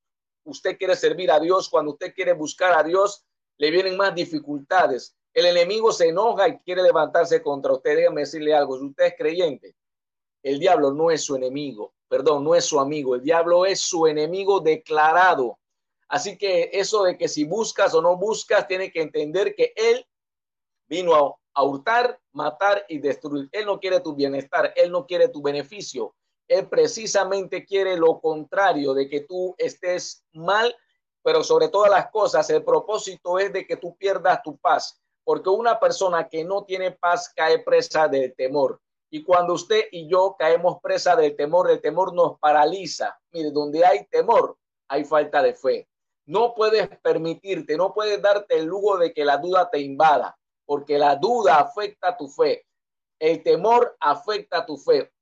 [0.45, 3.25] usted quiere servir a Dios, cuando usted quiere buscar a Dios,
[3.59, 5.17] le vienen más dificultades.
[5.33, 7.97] El enemigo se enoja y quiere levantarse contra usted.
[7.97, 9.75] Déjame decirle algo, si usted es creyente,
[10.43, 14.07] el diablo no es su enemigo, perdón, no es su amigo, el diablo es su
[14.07, 15.59] enemigo declarado.
[16.09, 20.07] Así que eso de que si buscas o no buscas, tiene que entender que él
[20.89, 23.49] vino a, hurtar, matar y destruir.
[23.51, 26.15] Él no quiere tu bienestar, él no quiere tu beneficio.
[26.47, 30.75] Él precisamente quiere lo contrario, de que tú estés mal,
[31.27, 35.51] pero sobre todas las cosas, el propósito es de que tú pierdas tu paz, porque
[35.51, 38.81] una persona que no tiene paz cae presa del temor.
[39.11, 43.19] Y cuando usted y yo caemos presa del temor, el temor nos paraliza.
[43.33, 45.89] Mire, donde hay temor, hay falta de fe.
[46.27, 50.97] No puedes permitirte, no puedes darte el lujo de que la duda te invada porque
[50.97, 52.65] la duda afecta tu fe,
[53.19, 55.13] el temor afecta tu fe.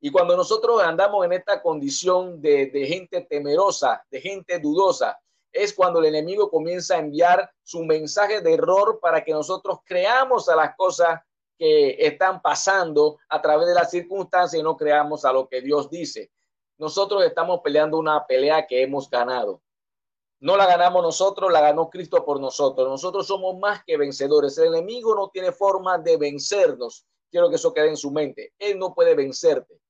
[0.00, 5.18] Y cuando nosotros andamos en esta condición de, gente temerosa, de gente dudosa,
[5.52, 10.48] es cuando el enemigo comienza a enviar su mensaje de error para que nosotros creamos
[10.48, 11.20] a las cosas
[11.58, 15.88] que están pasando a través de las circunstancias y no creamos a lo que Dios
[15.88, 16.30] dice.
[16.78, 19.62] Nosotros estamos peleando una pelea que hemos ganado.
[20.40, 22.86] No la ganamos nosotros, la ganó Cristo por nosotros.
[22.86, 24.58] Nosotros somos más que vencedores.
[24.58, 27.06] El enemigo no tiene forma de vencernos.
[27.30, 28.52] Quiero que eso quede en su mente.
[28.58, 29.80] Él no puede vencerte.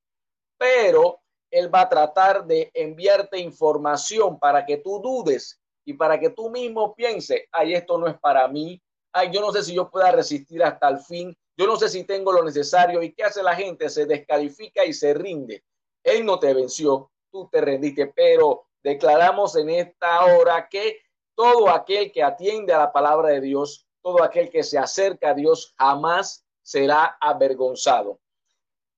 [0.57, 1.19] Pero
[1.51, 6.49] él va a tratar de enviarte información para que tú dudes y para que tú
[6.49, 8.81] mismo pienses, ay, esto no es para mí.
[9.13, 11.35] Ay, yo no sé si yo pueda resistir hasta el fin.
[11.55, 13.01] Yo no sé si tengo lo necesario.
[13.01, 13.89] ¿Y qué hace la gente?
[13.89, 15.63] Se descalifica y se rinde.
[16.03, 20.99] Él no te venció, tú te rendiste, pero declaramos en esta hora que
[21.35, 25.33] todo aquel que atiende a la palabra de Dios, todo aquel que se acerca a
[25.33, 28.19] Dios, jamás será avergonzado.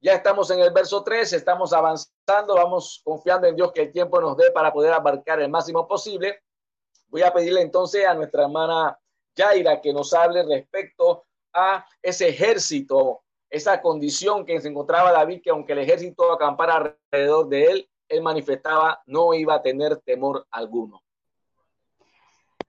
[0.02, 4.22] Ya estamos en el verso 3, estamos avanzando, vamos confiando en Dios que el tiempo
[4.22, 6.40] nos dé para poder abarcar el máximo posible.
[7.08, 8.98] Voy a pedirle entonces a nuestra hermana
[9.36, 15.50] Yaira que nos hable respecto a ese ejército, esa condición que se encontraba David, que
[15.50, 21.02] aunque el ejército acampara alrededor de él, él manifestaba no iba a tener temor alguno.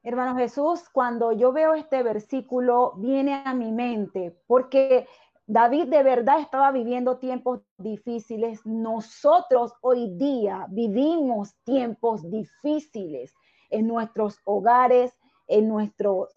[0.02, 5.06] Hermano Jesús, cuando yo veo este versículo, viene a mi mente, porque
[5.52, 8.64] David de verdad estaba viviendo tiempos difíciles.
[8.64, 13.34] Nosotros hoy día vivimos tiempos difíciles
[13.68, 15.12] en nuestros hogares,
[15.48, 16.28] en nuestro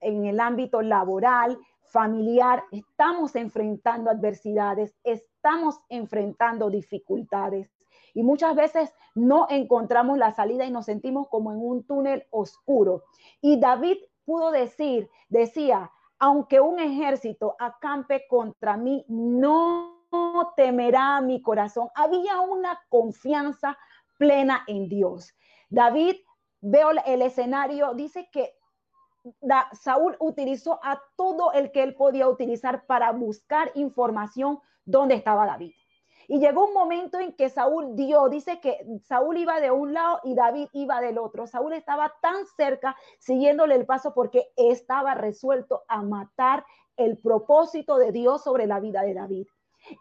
[0.00, 7.72] en el ámbito laboral, familiar, estamos enfrentando adversidades, estamos enfrentando dificultades
[8.14, 13.02] y muchas veces no encontramos la salida y nos sentimos como en un túnel oscuro.
[13.40, 15.90] Y David pudo decir, decía,
[16.24, 21.88] aunque un ejército acampe contra mí, no temerá mi corazón.
[21.94, 23.76] Había una confianza
[24.16, 25.34] plena en Dios.
[25.68, 26.16] David,
[26.62, 28.54] veo el escenario, dice que
[29.72, 35.74] Saúl utilizó a todo el que él podía utilizar para buscar información dónde estaba David.
[36.28, 40.20] Y llegó un momento en que Saúl dio, dice que Saúl iba de un lado
[40.24, 41.46] y David iba del otro.
[41.46, 46.64] Saúl estaba tan cerca siguiéndole el paso porque estaba resuelto a matar
[46.96, 49.46] el propósito de Dios sobre la vida de David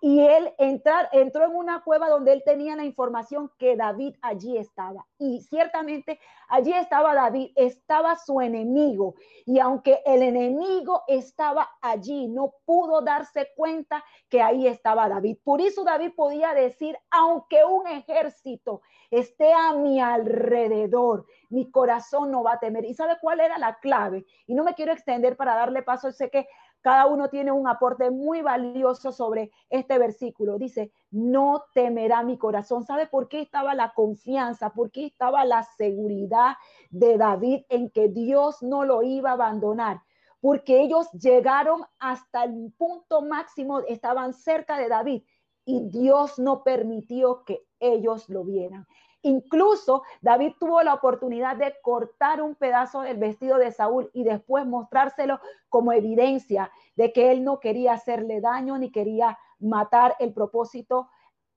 [0.01, 4.57] y él entrar, entró en una cueva donde él tenía la información que David allí
[4.57, 5.05] estaba.
[5.17, 6.19] Y ciertamente
[6.49, 9.15] allí estaba David, estaba su enemigo.
[9.45, 15.37] Y aunque el enemigo estaba allí, no pudo darse cuenta que ahí estaba David.
[15.43, 22.43] Por eso David podía decir, aunque un ejército esté a mi alrededor, mi corazón no
[22.43, 22.85] va a temer.
[22.85, 24.25] ¿Y sabe cuál era la clave?
[24.47, 26.47] Y no me quiero extender para darle paso, sé que
[26.83, 30.57] cada uno tiene un aporte muy valioso sobre este versículo.
[30.57, 32.83] Dice, no temerá mi corazón.
[32.85, 34.71] ¿Sabe por qué estaba la confianza?
[34.71, 36.57] ¿Por qué estaba la seguridad
[36.89, 40.01] de David en que Dios no lo iba a abandonar?
[40.41, 45.23] Porque ellos llegaron hasta el punto máximo, estaban cerca de David
[45.63, 48.85] y Dios no permitió que ellos lo vieran.
[49.25, 54.65] Incluso David tuvo la oportunidad de cortar un pedazo del vestido de Saúl y después
[54.65, 61.09] mostrárselo como evidencia de que él no quería hacerle daño ni quería matar el propósito,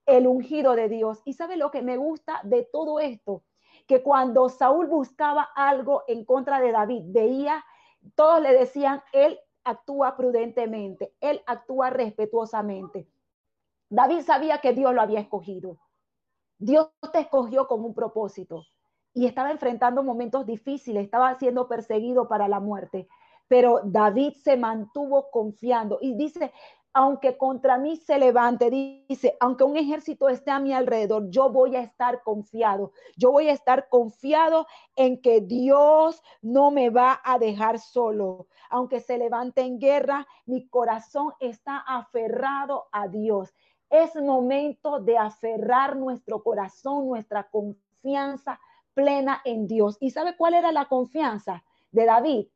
[0.06, 1.20] el ungido de Dios.
[1.24, 3.42] Y sabe lo que me gusta de todo esto,
[3.88, 7.64] que cuando Saúl buscaba algo en contra de David, veía,
[8.14, 13.08] todos le decían, él actúa prudentemente, él actúa respetuosamente.
[13.90, 15.78] David sabía que Dios lo había escogido.
[16.58, 18.64] Dios te escogió con un propósito
[19.12, 23.08] y estaba enfrentando momentos difíciles, estaba siendo perseguido para la muerte,
[23.48, 26.52] pero David se mantuvo confiando y dice,
[26.96, 31.76] aunque contra mí se levante, dice, aunque un ejército esté a mi alrededor, yo voy
[31.76, 34.66] a estar confiado, yo voy a estar confiado
[34.96, 38.46] en que Dios no me va a dejar solo.
[38.70, 43.54] Aunque se levante en guerra, mi corazón está aferrado a Dios.
[43.88, 48.60] Es momento de aferrar nuestro corazón, nuestra confianza
[48.94, 49.96] plena en Dios.
[50.00, 52.46] ¿Y sabe cuál era la confianza de David?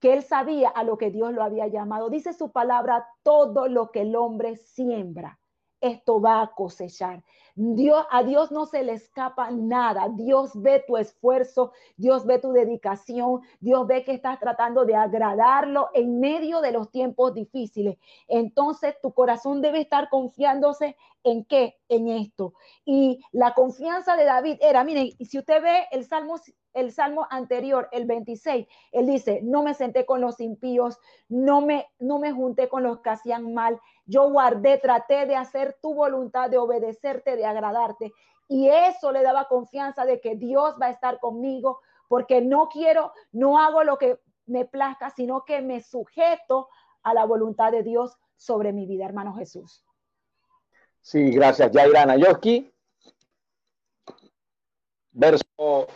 [0.00, 2.08] Que él sabía a lo que Dios lo había llamado.
[2.08, 5.38] Dice su palabra, todo lo que el hombre siembra,
[5.82, 7.22] esto va a cosechar.
[7.54, 10.08] Dios, a Dios no se le escapa nada.
[10.08, 15.90] Dios ve tu esfuerzo, Dios ve tu dedicación, Dios ve que estás tratando de agradarlo
[15.92, 17.98] en medio de los tiempos difíciles.
[18.28, 21.76] Entonces tu corazón debe estar confiándose en qué?
[21.88, 22.54] En esto.
[22.86, 26.38] Y la confianza de David era, miren, si usted ve el Salmo
[26.74, 31.86] el salmo anterior, el 26, él dice, no me senté con los impíos, no me,
[31.98, 36.50] no me junté con los que hacían mal, yo guardé, traté de hacer tu voluntad,
[36.50, 38.12] de obedecerte, de agradarte.
[38.48, 43.12] Y eso le daba confianza de que Dios va a estar conmigo, porque no quiero,
[43.30, 46.68] no hago lo que me plazca, sino que me sujeto
[47.02, 49.84] a la voluntad de Dios sobre mi vida, hermano Jesús.
[51.00, 52.72] Sí, gracias, Yaira Nayoski.
[55.12, 55.88] Verso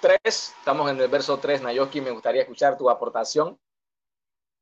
[0.00, 3.58] 3, estamos en el verso 3, Nayoski, me gustaría escuchar tu aportación.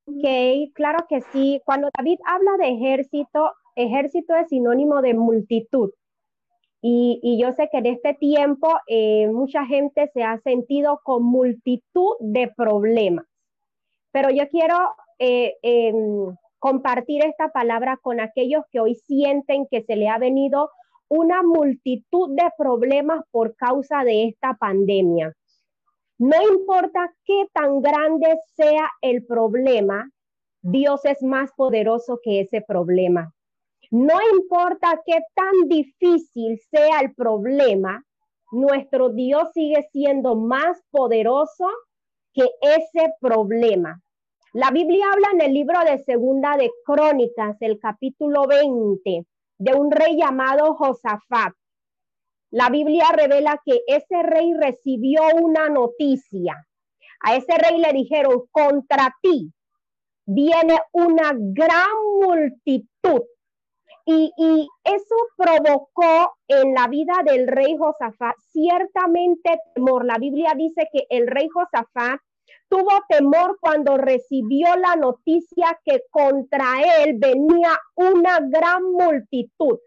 [0.09, 1.61] Ok, claro que sí.
[1.67, 5.91] Cuando David habla de ejército, ejército es sinónimo de multitud.
[6.81, 12.15] Y, yo sé que en este tiempo eh, mucha gente se ha sentido con multitud
[12.21, 13.27] de problemas.
[14.11, 14.77] Pero yo quiero
[15.19, 20.71] eh, em, compartir esta palabra con aquellos que hoy sienten que se le ha venido
[21.09, 25.35] una multitud de problemas por causa de esta pandemia.
[26.19, 30.11] No importa qué tan grande sea el problema,
[30.63, 33.33] Dios es más poderoso que ese problema.
[33.93, 38.05] No importa qué tan difícil sea el problema,
[38.51, 41.69] nuestro Dios sigue siendo más poderoso
[42.35, 44.01] que ese problema.
[44.53, 49.25] La Biblia habla en el libro de Segunda de Crónicas, el capítulo 20,
[49.59, 51.55] de un rey llamado Josafat.
[52.51, 56.67] La Biblia revela que ese rey recibió una noticia.
[57.21, 59.53] A ese rey le dijeron, contra ti
[60.25, 61.89] viene una gran
[62.23, 63.23] multitud.
[64.11, 64.33] Y,
[64.85, 70.07] eso provocó en la vida del rey Josafat ciertamente temor.
[70.07, 72.19] La Biblia dice que el rey Josafat
[72.71, 79.79] tuvo temor cuando recibió la noticia que contra él venía una gran multitud.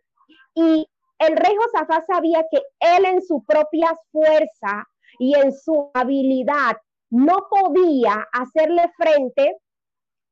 [0.54, 0.86] Y
[1.22, 4.88] el rey Josafat sabía que él en su propia fuerza
[5.20, 6.78] y en su habilidad
[7.12, 9.58] no podía hacerle frente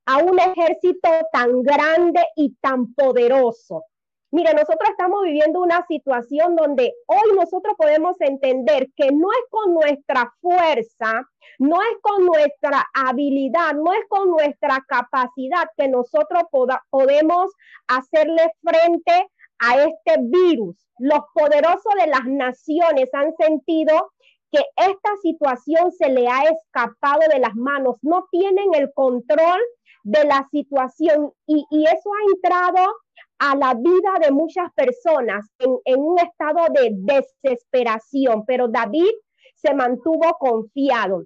[0.06, 3.84] a un ejército tan grande y tan poderoso.
[4.32, 9.74] Mire, nosotros estamos viviendo una situación donde hoy nosotros podemos entender que no es con
[9.74, 11.28] nuestra fuerza,
[11.58, 16.44] no es con nuestra habilidad, no es con nuestra capacidad que nosotros
[16.90, 17.52] podemos
[17.88, 19.28] hacerle frente
[19.60, 20.76] a este virus.
[20.98, 24.12] Los poderosos de las naciones han sentido
[24.50, 29.60] que esta situación se le ha escapado de las manos, no tienen el control
[30.02, 32.94] de la situación y, eso ha entrado
[33.38, 39.10] a la vida de muchas personas en, un estado de desesperación, pero David
[39.54, 41.24] se mantuvo confiado.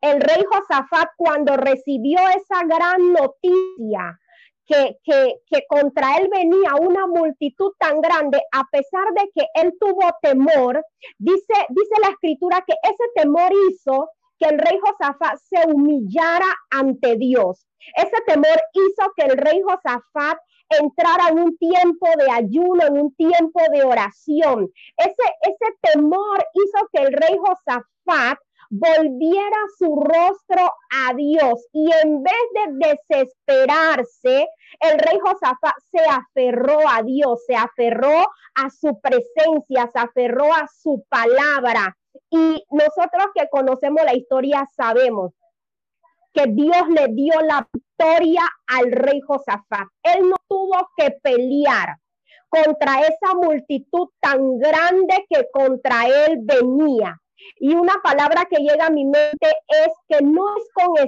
[0.00, 4.18] El rey Josafat cuando recibió esa gran noticia
[4.68, 10.02] que, que, contra él venía una multitud tan grande, a pesar de que él tuvo
[10.20, 10.84] temor,
[11.18, 17.16] dice, dice la escritura que ese temor hizo que el rey Josafat se humillara ante
[17.16, 17.66] Dios.
[17.96, 20.38] Ese temor hizo que el rey Josafat
[20.68, 24.70] entrara en un tiempo de ayuno, en un tiempo de oración.
[24.96, 28.38] Ese, ese temor hizo que el rey Josafat
[28.70, 34.46] volviera su rostro a Dios y en vez de desesperarse,
[34.80, 40.68] el rey Josafat se aferró a Dios, se aferró a su presencia, se aferró a
[40.68, 41.96] su palabra.
[42.30, 45.32] Y nosotros que conocemos la historia sabemos
[46.32, 49.88] que Dios le dio la victoria al rey Josafat.
[50.02, 51.96] Él no tuvo que pelear
[52.48, 57.20] contra esa multitud tan grande que contra él venía.
[57.60, 60.98] Y una palabra que llega a mi mente es que no es con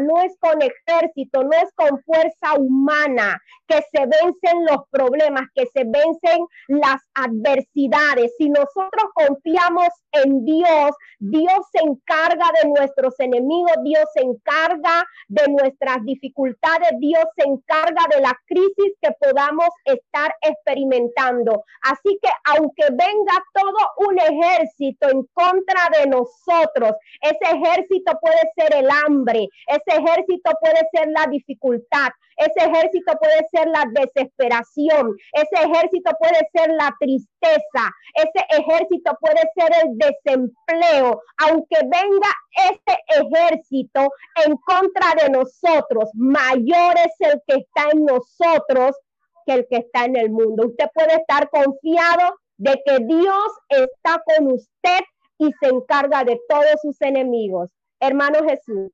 [0.00, 5.66] no es con ejército, no es con fuerza humana que se vencen los problemas, que
[5.66, 8.32] se vencen las adversidades.
[8.38, 15.48] Si nosotros confiamos en Dios, Dios se encarga de nuestros enemigos, Dios se encarga de
[15.48, 21.64] nuestras dificultades, Dios se encarga de la crisis que podamos estar experimentando.
[21.82, 28.74] Así que aunque venga todo un ejército en contra de nosotros, ese ejército puede ser
[28.74, 35.64] el hambre, ese ejército puede ser la dificultad, ese ejército puede ser la desesperación, ese
[35.64, 42.28] ejército puede ser la tristeza, ese ejército puede ser el desempleo, aunque venga
[42.70, 44.12] ese ejército
[44.46, 48.96] en contra de nosotros, mayor es el que está en nosotros
[49.46, 50.66] que el que está en el mundo.
[50.66, 55.00] Usted puede estar confiado de que Dios está con usted
[55.38, 57.70] y se encarga de todos sus enemigos.
[58.00, 58.92] Hermano Jesús.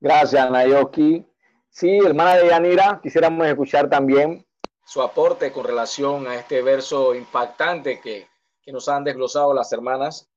[0.00, 1.26] Gracias, Nayoki.
[1.68, 4.46] Sí, hermana de Yanira, quisiéramos escuchar también
[4.84, 8.28] su aporte con relación a este verso impactante que,
[8.62, 10.30] que nos han desglosado las hermanas.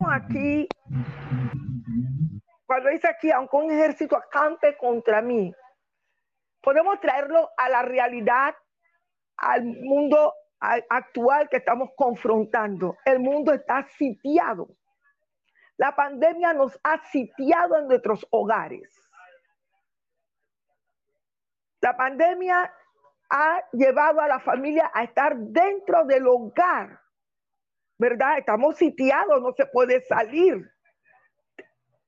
[0.00, 0.66] Aquí,
[2.66, 5.52] cuando dice aquí, aunque un ejército acampe contra mí,
[6.62, 8.54] podemos traerlo a la realidad,
[9.36, 12.96] al mundo actual que estamos confrontando.
[13.04, 14.68] El mundo está sitiado.
[15.82, 18.88] La pandemia nos ha sitiado en nuestros hogares.
[21.80, 22.72] La pandemia
[23.28, 27.00] ha llevado a la familia a estar dentro del hogar,
[27.98, 28.38] ¿verdad?
[28.38, 30.70] Estamos sitiados, no se puede salir.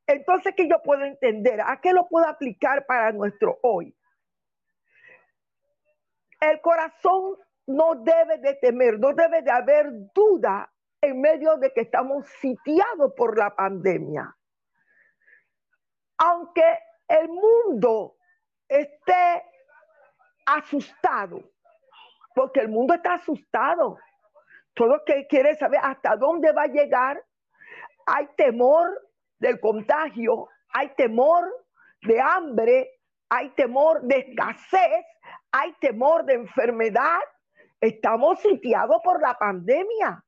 [0.06, 1.60] Entonces, ¿qué yo puedo entender?
[1.60, 3.92] ¿A qué lo puedo aplicar para nuestro hoy?
[6.38, 10.72] El corazón no debe de temer, no debe de haber duda
[11.04, 14.34] en medio de que estamos sitiados por la pandemia.
[16.16, 16.78] Aunque
[17.08, 18.16] el mundo
[18.66, 19.44] esté
[20.46, 21.42] asustado,
[22.34, 23.98] porque el mundo está asustado.
[24.72, 27.22] Todo que quiere saber hasta dónde va a llegar.
[28.06, 28.88] Hay temor
[29.38, 31.44] del contagio, hay temor
[32.02, 32.90] de hambre,
[33.28, 35.04] hay temor de escasez,
[35.52, 37.20] hay temor de enfermedad.
[37.80, 40.23] Estamos sitiados por la pandemia.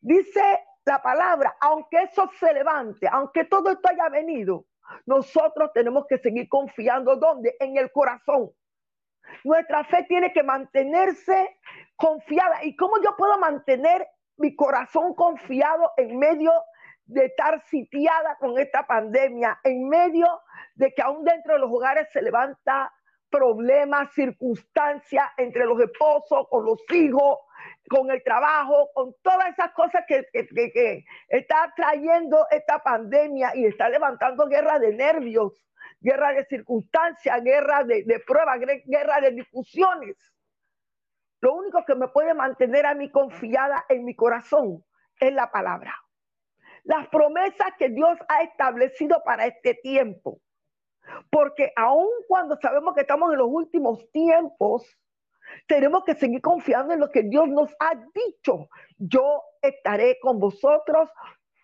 [0.00, 0.42] Dice
[0.84, 4.64] la palabra, aunque eso se levante, aunque todo esto haya venido,
[5.06, 7.56] nosotros tenemos que seguir confiando ¿dónde?
[7.60, 8.50] En el corazón.
[9.44, 11.58] Nuestra fe tiene que mantenerse
[11.96, 12.64] confiada.
[12.64, 16.52] ¿Y cómo yo puedo mantener mi corazón confiado en medio
[17.04, 20.26] de estar sitiada con esta pandemia, en medio
[20.74, 22.92] de que aún dentro de los hogares se levanta
[23.30, 27.38] problemas, circunstancias entre los esposos, con los hijos,
[27.88, 30.26] con el trabajo, con todas esas cosas que,
[31.28, 35.52] está trayendo esta pandemia y está levantando guerra de nervios,
[36.00, 40.16] guerra de circunstancias, guerra de, de pruebas, guerra de discusiones.
[41.40, 44.84] Lo único que me puede mantener a mí confiada en mi corazón
[45.18, 45.94] es la palabra.
[46.84, 50.40] Las promesas que Dios ha establecido para este tiempo
[51.30, 54.86] porque aun cuando sabemos que estamos en los últimos tiempos,
[55.66, 58.68] Tenemos que seguir confiando en lo que Dios nos ha dicho.
[58.98, 61.08] Yo estaré con vosotros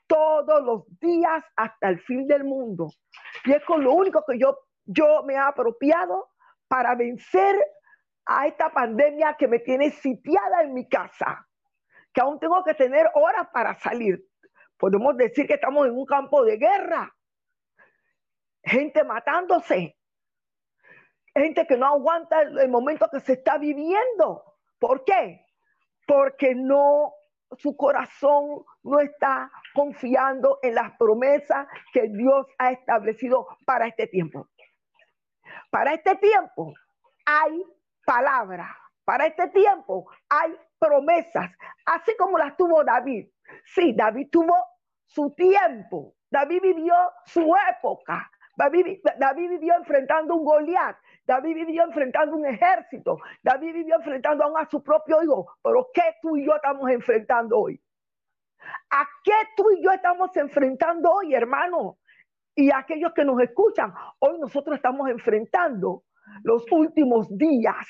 [0.07, 2.89] todos los días hasta el fin del mundo.
[3.45, 6.28] Y es con lo único que yo, yo me he apropiado
[6.68, 7.57] para vencer
[8.26, 11.47] a esta pandemia que me tiene sitiada en mi casa,
[12.12, 14.24] que aún tengo que tener horas para salir.
[14.76, 17.14] Podemos decir que estamos en un campo de guerra.
[18.62, 19.95] Gente matándose.
[21.37, 24.43] Gente que no aguanta el momento que se está viviendo.
[24.78, 25.45] ¿Por qué?
[26.07, 27.12] Porque no,
[27.59, 34.49] su corazón no está confiando en las promesas que Dios ha establecido para este tiempo.
[35.70, 36.72] Para este tiempo
[37.26, 37.62] hay
[38.05, 38.74] palabra.
[39.05, 41.51] Para este tiempo hay promesas,
[41.84, 43.28] así como las tuvo David.
[43.64, 44.55] Sí, David tuvo
[45.05, 50.97] su tiempo, David vivió su época, David, David vivió enfrentando un Goliat,
[51.27, 55.47] David vivió enfrentando un ejército, David vivió enfrentando aún a su propio hijo.
[55.62, 57.81] Pero ¿qué tú y yo estamos enfrentando hoy?
[58.91, 61.99] ¿A qué tú y yo estamos enfrentando hoy, hermano?
[62.55, 66.05] Y aquellos que nos escuchan, hoy nosotros estamos enfrentando
[66.43, 67.87] los últimos días,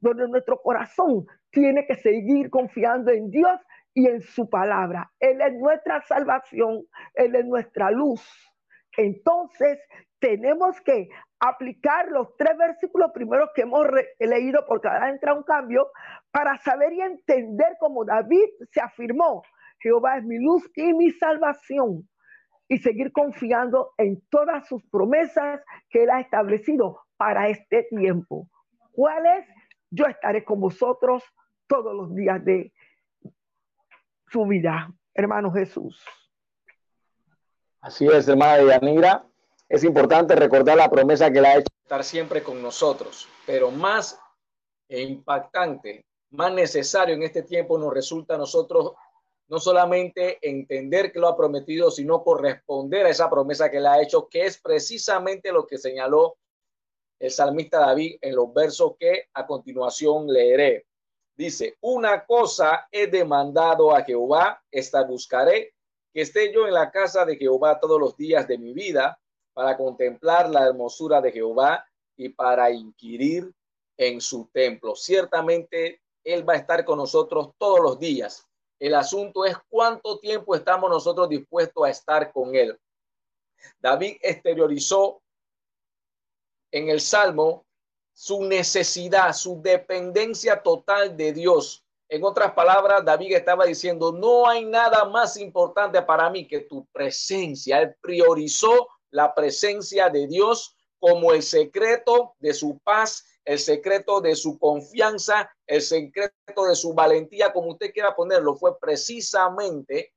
[0.00, 3.60] donde nuestro corazón tiene que seguir confiando en Dios
[3.94, 5.10] y en su palabra.
[5.20, 8.22] Él es nuestra salvación, Él es nuestra luz.
[8.96, 9.78] Entonces,
[10.20, 11.08] tenemos que
[11.40, 13.86] aplicar los tres versículos primeros que hemos
[14.18, 15.90] leído, porque ahora entra un cambio,
[16.30, 19.42] para saber y entender cómo David se afirmó,
[19.80, 22.08] Jehová es mi luz y mi salvación,
[22.68, 28.48] y seguir confiando en todas sus promesas que Él ha establecido para este tiempo.
[28.92, 29.46] ¿Cuál es?
[29.90, 31.24] Yo estaré con vosotros
[31.66, 32.72] todos los días de
[34.28, 36.04] su vida, hermano Jesús.
[37.80, 39.29] Así es, hermana Yanira.
[39.70, 44.18] Es importante recordar la promesa que le ha hecho estar siempre con nosotros, pero más
[44.88, 48.94] impactante, más necesario en este tiempo nos resulta a nosotros
[49.46, 54.02] no solamente entender que lo ha prometido, sino corresponder a esa promesa que le ha
[54.02, 56.36] hecho, que es precisamente lo que señaló
[57.20, 60.86] el salmista David en los versos que a continuación leeré.
[61.36, 65.74] Dice, una cosa he demandado a Jehová, esta buscaré,
[66.12, 69.19] que esté yo en la casa de Jehová todos los días de mi vida,
[69.60, 71.86] para contemplar la hermosura de Jehová
[72.16, 73.52] y para inquirir
[73.94, 74.96] en su templo.
[74.96, 78.48] Ciertamente Él va a estar con nosotros todos los días.
[78.78, 82.80] El asunto es cuánto tiempo estamos nosotros dispuestos a estar con Él.
[83.78, 85.20] David exteriorizó
[86.72, 87.66] en el Salmo
[88.14, 91.84] su necesidad, su dependencia total de Dios.
[92.08, 96.86] En otras palabras, David estaba diciendo, no hay nada más importante para mí que tu
[96.86, 97.82] presencia.
[97.82, 104.36] Él priorizó la presencia de Dios como el secreto de su paz, el secreto de
[104.36, 110.12] su confianza, el secreto de su valentía, como usted quiera ponerlo, fue precisamente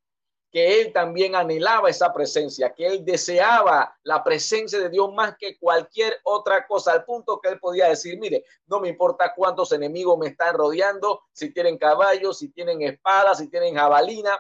[0.52, 5.58] que él también anhelaba esa presencia, que él deseaba la presencia de Dios más que
[5.58, 10.16] cualquier otra cosa, al punto que él podía decir, mire, no me importa cuántos enemigos
[10.20, 14.40] me están rodeando, si tienen caballos, si tienen espadas, si tienen jabalina,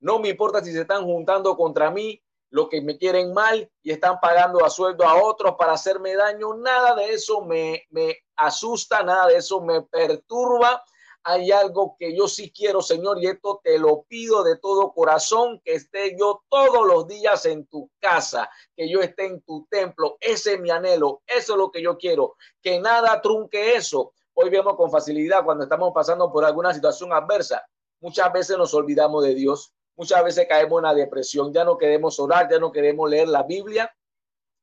[0.00, 2.20] no me importa si se están juntando contra mí,
[2.54, 6.54] lo que me quieren mal y están pagando a sueldo a otros para hacerme daño,
[6.54, 10.80] nada de eso me, me asusta, nada de eso me perturba,
[11.24, 15.60] hay algo que yo sí quiero, Señor, y esto te lo pido de todo corazón,
[15.64, 20.16] que esté yo todos los días en tu casa, que yo esté en tu templo.
[20.20, 24.12] Ese es mi anhelo, eso es lo que yo quiero, que nada trunque eso.
[24.32, 27.66] Hoy vemos con facilidad cuando estamos pasando por alguna situación adversa.
[28.00, 32.18] Muchas veces nos olvidamos de Dios, muchas veces caemos en la depresión, ya no queremos
[32.18, 33.94] orar, ya no queremos leer la Biblia,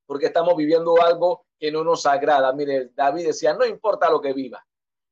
[0.06, 2.52] porque estamos viviendo algo que no nos agrada.
[2.54, 4.66] Mire, David decía, no importa lo que viva,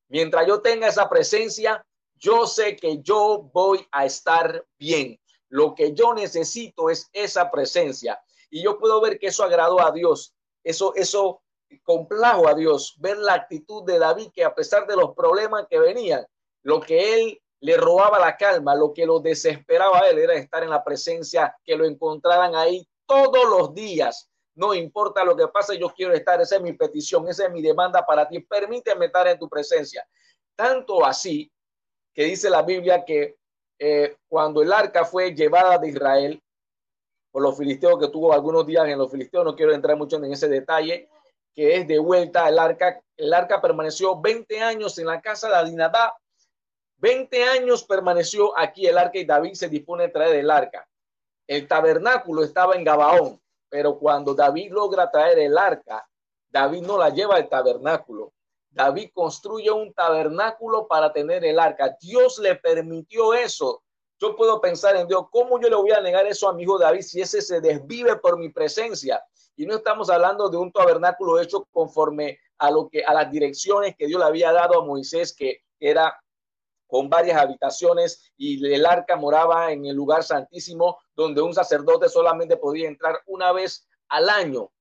[0.09, 5.19] Mientras yo tenga esa presencia, yo sé que yo voy a estar bien.
[5.49, 8.19] Lo que yo necesito es esa presencia.
[8.49, 10.33] Y yo puedo ver que eso agradó a Dios.
[10.63, 11.43] Eso, eso
[11.83, 12.95] complajo a Dios.
[12.99, 16.25] Ver la actitud de David, que a pesar de los problemas que venían,
[16.63, 20.63] lo que él le robaba la calma, lo que lo desesperaba a él era estar
[20.63, 24.29] en la presencia, que lo encontraran ahí todos los días
[24.59, 26.41] no importa lo que pase, yo quiero estar.
[26.41, 28.41] Esa es mi petición, esa es mi demanda para ti.
[28.41, 30.05] Permíteme estar en tu presencia.
[30.53, 31.49] Tanto así
[32.13, 33.37] que dice la Biblia que
[33.79, 36.43] eh, cuando el arca fue llevada de Israel
[37.31, 40.25] por los filisteos, que tuvo algunos días en los filisteos, no quiero entrar mucho en
[40.25, 41.07] ese detalle,
[41.55, 43.01] que es de vuelta al arca.
[43.15, 46.13] El arca permaneció 20 años en la casa de Adinadá.
[46.99, 50.87] 20 años permaneció aquí el arca y David se dispone a traer el arca.
[51.47, 53.41] El tabernáculo estaba en Gabaón.
[53.69, 56.07] Pero cuando David logra traer el arca,
[56.49, 58.33] David no la lleva al tabernáculo.
[58.71, 61.95] David construye un tabernáculo para tener el arca.
[62.01, 63.83] Dios le permitió eso.
[64.19, 66.77] Yo puedo pensar en Dios, ¿cómo yo le voy a negar eso a mi hijo
[66.77, 69.23] David si ese se desvive por mi presencia?
[69.55, 73.95] Y no estamos hablando de un tabernáculo hecho conforme a lo que a las direcciones
[73.95, 76.19] que Dios le había dado a Moisés, que era
[76.89, 82.57] con varias habitaciones y el arca moraba en el lugar santísimo donde un sacerdote solamente
[82.57, 84.71] podía entrar una vez al año.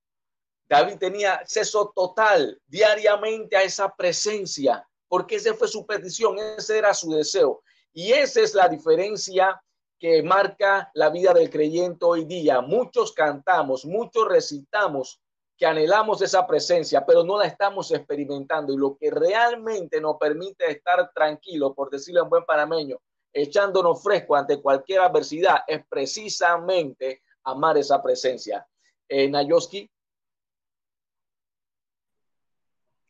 [0.66, 6.94] David tenía acceso total diariamente a esa presencia, porque esa fue su petición, ese era
[6.94, 7.62] su deseo.
[7.92, 9.62] Y esa es la diferencia
[9.98, 12.62] que marca la vida del creyente hoy día.
[12.62, 15.20] Muchos cantamos, muchos recitamos
[15.58, 18.72] que anhelamos esa presencia, pero no la estamos experimentando.
[18.72, 22.96] Y lo que realmente nos permite estar tranquilos, por decirlo en buen panameño,
[23.32, 28.64] echándonos fresco ante cualquier adversidad, es precisamente amar esa presencia.
[29.08, 29.90] Eh, Nayoski.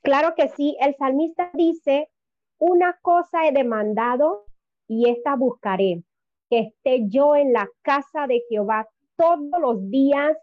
[0.01, 2.11] Claro que sí, el salmista dice,
[2.57, 4.47] una cosa he demandado
[4.87, 6.03] y esta buscaré,
[6.49, 10.35] que esté yo en la casa de Jehová todos los días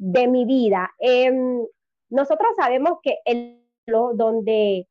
[0.00, 0.90] de mi vida.
[0.98, 1.62] Em,
[2.08, 3.60] nosotros sabemos que el
[4.14, 4.86] donde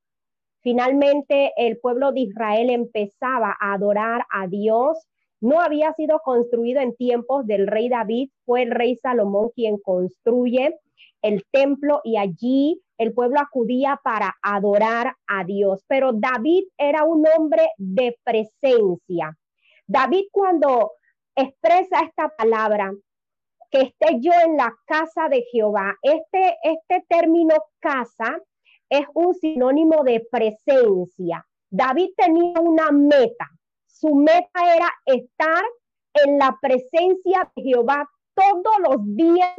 [0.62, 4.98] finalmente el pueblo de Israel empezaba a adorar a Dios,
[5.42, 10.78] no había sido construido en tiempos del rey David, fue el rey Salomón quien construye
[11.22, 15.84] el templo y allí el pueblo acudía para adorar a Dios.
[15.88, 19.38] Pero David era un hombre de presencia.
[19.88, 20.92] David cuando
[21.36, 22.94] expresa esta palabra,
[23.70, 28.40] que esté yo en la casa de Jehová, este, este término casa
[28.90, 31.46] es un sinónimo de presencia.
[31.70, 33.48] David tenía una meta.
[33.86, 35.64] Su meta era estar
[36.14, 39.56] en la presencia de Jehová todos los días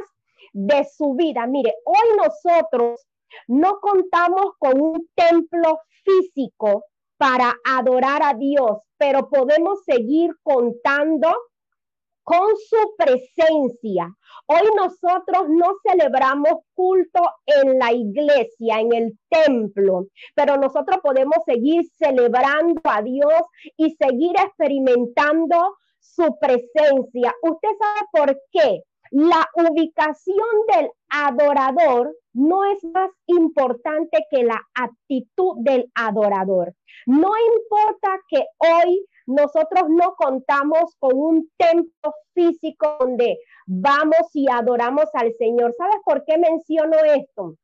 [0.53, 1.47] de su vida.
[1.47, 3.07] Mire, hoy nosotros
[3.47, 6.83] no contamos con un templo físico
[7.17, 11.29] para adorar a Dios, pero podemos seguir contando
[12.31, 14.09] con su presencia.
[14.47, 21.83] Hoy nosotros no celebramos culto en la iglesia, en el templo, pero nosotros podemos seguir
[21.97, 23.33] celebrando a Dios
[23.75, 27.35] y seguir experimentando su presencia.
[27.41, 28.83] ¿Usted sabe por qué?
[29.11, 36.73] La ubicación del adorador no es más importante que la actitud del adorador.
[37.07, 45.05] No importa que hoy nosotros no contamos con un templo físico donde vamos y adoramos
[45.13, 45.73] al Señor.
[45.73, 47.55] ¿Sabes por qué menciono esto?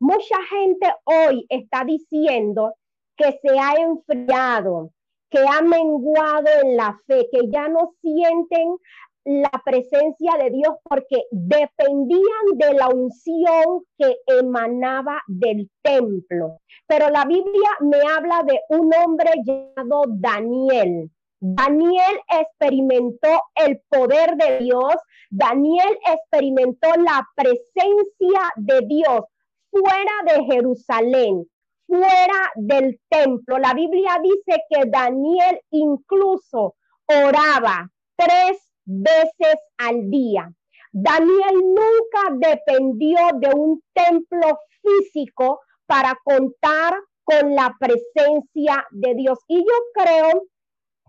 [0.00, 2.74] Mucha gente hoy está diciendo
[3.16, 4.90] que se ha enfriado,
[5.30, 8.76] que ha menguado en la fe, que ya no sienten
[9.24, 16.58] la presencia de Dios porque dependían de la unción que emanaba del templo.
[16.86, 21.10] Pero la Biblia me habla de un hombre llamado Daniel.
[21.40, 24.94] Daniel experimentó el poder de Dios,
[25.30, 29.24] Daniel experimentó la presencia de Dios
[29.70, 31.46] fuera de Jerusalén,
[31.86, 33.58] fuera del templo.
[33.58, 40.52] La Biblia dice que Daniel incluso oraba tres veces al día.
[40.92, 49.38] Daniel nunca dependió de un templo físico para contar con la presencia de Dios.
[49.48, 50.42] Y yo creo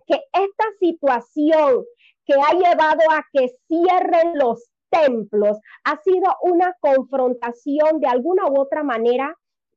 [0.08, 1.84] que esta situación
[2.26, 8.60] que ha llevado a que cierren los templos ha sido una confrontación de alguna u
[8.60, 9.36] otra manera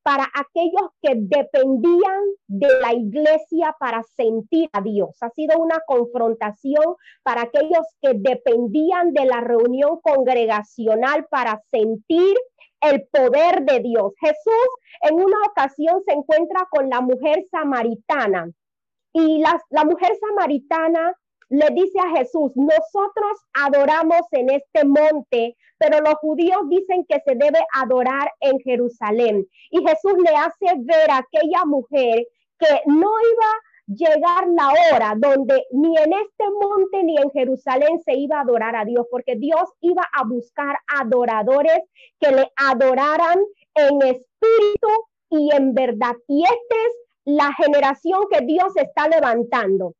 [0.09, 5.11] para aquellos que dependían de la iglesia para sentir a Dios.
[5.21, 12.35] Ha sido una confrontación para aquellos que dependían de la reunión congregacional para sentir
[12.81, 14.15] el poder de Dios.
[14.19, 14.69] Jesús
[15.03, 18.51] en una ocasión se encuentra con la mujer samaritana
[19.13, 21.15] y la, la mujer samaritana
[21.51, 27.34] le dice a Jesús, nosotros adoramos en este monte, pero los judíos dicen que se
[27.34, 29.46] debe adorar en Jerusalén.
[29.70, 32.26] Y Jesús le hace ver a aquella mujer
[32.59, 33.46] que no iba
[33.88, 38.76] llegar la hora donde ni en este monte ni en Jerusalén se iba a adorar
[38.76, 41.80] a Dios, porque Dios iba a buscar adoradores
[42.20, 43.38] que le adoraran
[43.74, 44.88] en espíritu
[45.30, 46.14] y en verdad.
[46.26, 46.94] Y esta es
[47.24, 49.94] la generación que Dios está levantando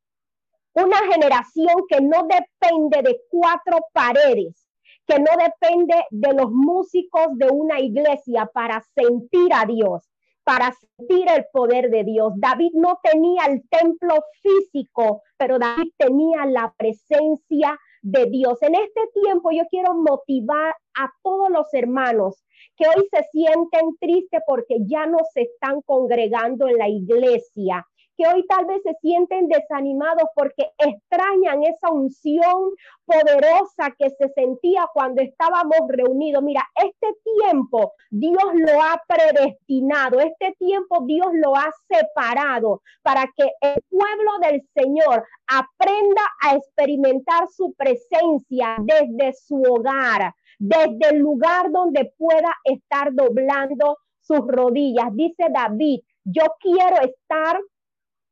[0.75, 4.69] una generación que no depende de cuatro paredes,
[5.07, 10.09] que no depende de los músicos de una iglesia para sentir a Dios,
[10.45, 12.33] para sentir el poder de Dios.
[12.37, 18.61] David no tenía el templo físico, pero David tenía la presencia de Dios.
[18.63, 22.43] En este tiempo yo quiero motivar a todos los hermanos
[22.77, 27.87] que hoy se sienten tristes porque ya no se están congregando en la iglesia,
[28.19, 32.71] que hoy tal vez se sienten desanimados porque extrañan esa unción
[33.07, 36.43] poderosa que se sentía cuando estábamos reunidos.
[36.43, 43.45] Mira, este tiempo Dios lo ha predestinado, este tiempo Dios lo ha separado para que
[43.61, 51.71] el pueblo del Señor aprenda a experimentar su presencia desde su hogar, desde el lugar
[51.71, 55.07] donde pueda estar doblando sus rodillas.
[55.13, 57.59] Dice David, yo quiero estar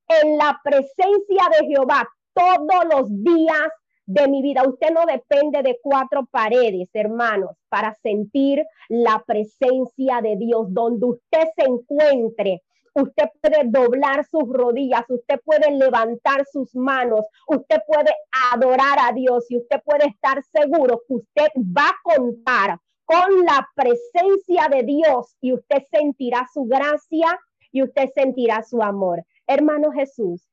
[0.08, 3.68] en la presencia de Jehová todos los días
[4.06, 4.62] de mi vida.
[4.66, 10.66] Usted no depende de cuatro paredes, hermanos, para sentir la presencia de Dios.
[10.70, 12.62] Donde usted se encuentre,
[12.94, 18.14] usted puede doblar sus rodillas, usted puede levantar sus manos, usted puede
[18.52, 23.68] adorar a Dios y usted puede estar seguro que usted va a contar con la
[23.74, 27.38] presencia de Dios y usted sentirá su gracia
[27.70, 30.48] y usted sentirá su amor hermano Jesús.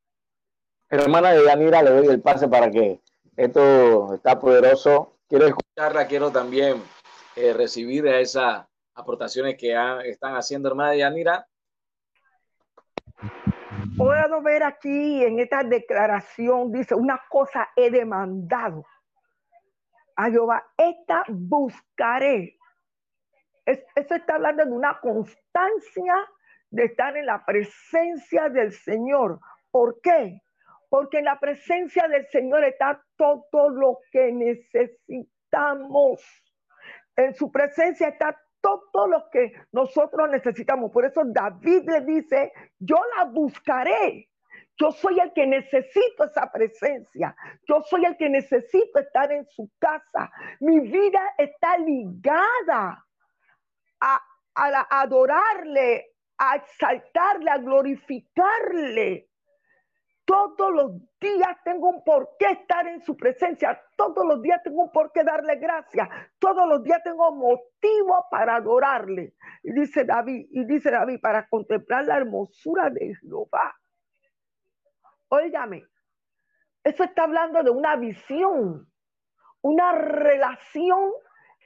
[0.89, 2.99] Hermana de Yanira, le doy el pase para que
[3.35, 5.17] esto está poderoso.
[5.27, 6.81] Quiero escucharla, quiero también
[7.35, 9.75] eh, recibir esas aportaciones que
[10.05, 11.47] están haciendo, hermana de Yanira.
[13.97, 18.85] Puedo ver aquí en esta declaración, dice, una cosa he demandado
[20.15, 22.57] a Jehová, esta buscaré.
[23.65, 26.13] eso está hablando de una constancia
[26.73, 29.39] de estar en la presencia del Señor.
[29.69, 30.41] ¿Por qué?
[30.89, 36.19] Porque en la presencia del Señor está todo lo que necesitamos.
[37.15, 40.91] En su presencia está todo lo que nosotros necesitamos.
[40.91, 44.29] Por eso David le dice, yo la buscaré.
[44.75, 47.35] Yo soy el que necesito esa presencia.
[47.67, 50.31] Yo soy el que necesito estar en su casa.
[50.59, 53.05] Mi vida está ligada
[53.99, 54.21] a,
[54.55, 56.12] a adorarle,
[56.43, 59.29] a exaltarle, a glorificarle.
[60.25, 63.81] Todos los días tengo un por qué estar en su presencia.
[63.97, 66.07] Todos los días tengo un por qué darle gracias.
[66.39, 69.35] Todos los días tengo motivo para adorarle.
[69.63, 73.75] Y dice David, y dice David, para contemplar la hermosura de Jehová.
[75.29, 75.83] Óigame,
[76.83, 78.87] eso está hablando de una visión,
[79.61, 81.11] una relación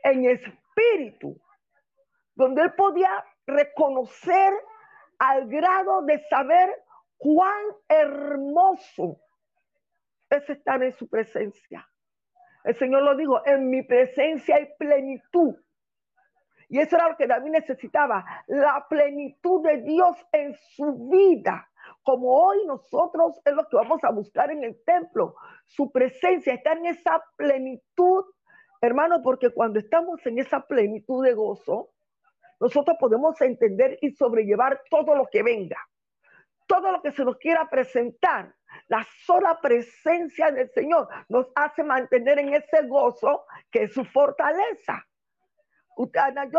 [0.04, 1.40] en espíritu,
[2.36, 4.54] donde él podía reconocer
[5.18, 6.70] al grado de saber
[7.18, 9.20] cuán hermoso
[10.30, 11.90] es estar en su presencia.
[12.64, 15.56] El Señor lo dijo, en mi presencia hay plenitud.
[16.70, 21.70] Y eso era lo que David necesitaba, la plenitud de Dios en su vida.
[22.04, 25.36] Como hoy nosotros es lo que vamos a buscar en el templo.
[25.66, 28.26] Su presencia está en esa plenitud,
[28.82, 31.92] hermano, porque cuando estamos en esa plenitud de gozo,
[32.60, 35.78] nosotros podemos entender y sobrellevar todo lo que venga,
[36.68, 38.54] todo lo que se nos quiera presentar.
[38.88, 45.06] La sola presencia del Señor nos hace mantener en ese gozo que es su fortaleza.
[46.16, 46.50] Ana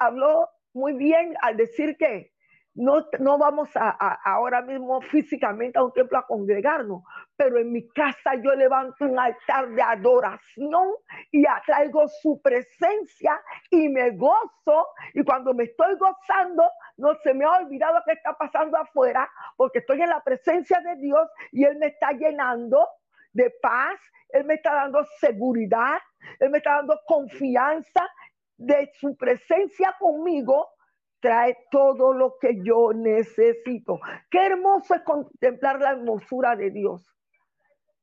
[0.00, 2.32] habló muy bien al decir que
[2.78, 3.90] no, vamos a,
[4.24, 7.02] ahora mismo físicamente a un templo a congregarnos,
[7.36, 10.88] pero en mi casa yo levanto un altar de adoración
[11.32, 14.86] y atraigo su presencia y me gozo.
[15.12, 19.80] Y cuando me estoy gozando, no se me ha olvidado qué está pasando afuera, porque
[19.80, 22.86] estoy en la presencia de Dios y Él me está llenando
[23.32, 23.98] de paz,
[24.28, 25.98] Él me está dando seguridad,
[26.38, 28.08] Él me está dando confianza
[28.56, 30.77] de su presencia conmigo
[31.20, 34.00] trae todo lo que yo necesito.
[34.30, 37.04] Qué hermoso es contemplar la hermosura de Dios.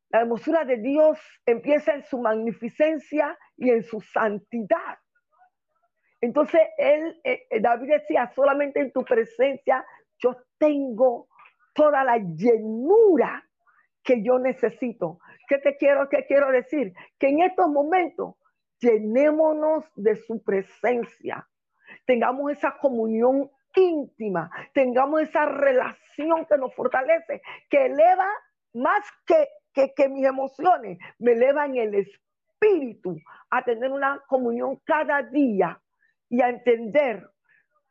[0.09, 4.97] La hermosura de Dios empieza en su magnificencia y en su santidad.
[6.21, 9.85] Entonces, él, eh, eh, David decía, solamente en tu presencia
[10.17, 11.27] yo tengo
[11.73, 13.43] toda la llenura
[14.03, 15.19] que yo necesito.
[15.47, 16.93] ¿Qué te quiero, qué quiero decir?
[17.19, 18.35] Que en estos momentos
[18.79, 21.47] llenémonos de su presencia
[22.05, 28.27] tengamos esa comunión íntima, tengamos esa relación que nos fortalece, que eleva
[28.73, 29.47] más que,
[29.95, 33.17] que, mis emociones, me eleva en el espíritu
[33.49, 35.81] a tener una comunión cada día
[36.29, 37.29] y a entender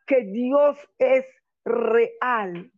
[0.06, 1.26] que Dios es
[1.64, 2.70] real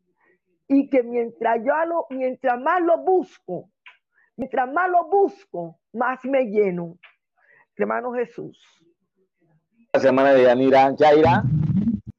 [0.68, 3.70] y que mientras yo lo, mientras más lo busco,
[4.36, 6.98] mientras más lo busco, más me lleno.
[7.76, 8.85] Hermano Jesús
[10.00, 11.42] semana de Yanira Yaira.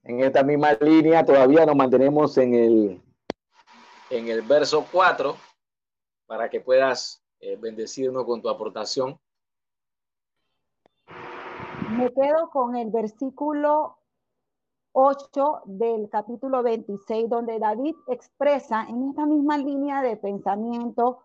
[0.03, 3.01] En esta misma línea todavía nos mantenemos en el,
[4.09, 5.35] en el verso 4
[6.25, 9.19] para que puedas eh, bendecirnos con tu aportación.
[11.97, 13.97] Me quedo con el versículo
[14.93, 21.19] 8 del capítulo 26, donde David expresa en esta misma línea de pensamiento,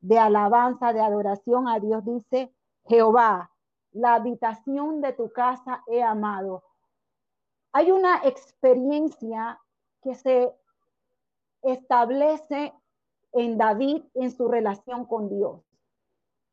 [0.00, 2.52] de alabanza, de adoración a Dios, dice,
[2.86, 3.53] Jehová,
[3.94, 6.64] la habitación de tu casa he amado.
[7.72, 9.58] Hay una experiencia
[10.02, 10.52] que se
[11.62, 12.74] establece
[13.32, 15.62] en David en su relación con Dios.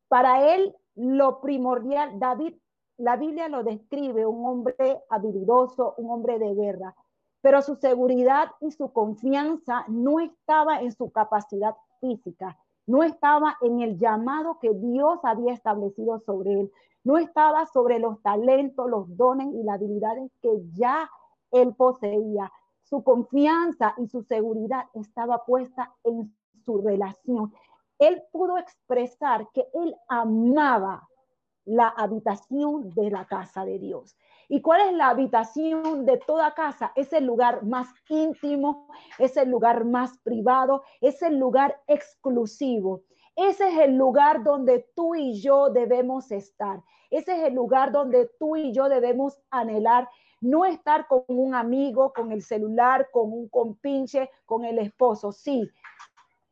[0.08, 2.56] Para él, lo primordial, David,
[2.98, 6.96] la Biblia lo describe un hombre habilidoso, un hombre de guerra,
[7.42, 13.82] pero su seguridad y su confianza no estaba en su capacidad física, no estaba en
[13.82, 16.72] el llamado que Dios había establecido sobre él,
[17.04, 21.10] no estaba sobre los talentos, los dones y las habilidades que ya
[21.52, 22.52] él poseía.
[22.84, 26.36] Su confianza y su seguridad estaba puesta en
[26.66, 27.54] su relación.
[28.00, 31.08] Él pudo expresar que él amaba
[31.66, 34.18] la habitación de la casa de Dios.
[34.50, 36.92] ¿Y cuál es la habitación de toda casa?
[36.96, 38.88] Es el lugar más íntimo,
[39.18, 43.04] es el lugar más privado, es el lugar exclusivo.
[43.36, 46.82] Ese es el lugar donde tú y yo debemos estar.
[47.10, 50.10] Ese es el lugar donde tú y yo debemos anhelar.
[50.42, 55.32] No estar con un amigo, con el celular, con un compinche, con el esposo.
[55.32, 55.70] Sí,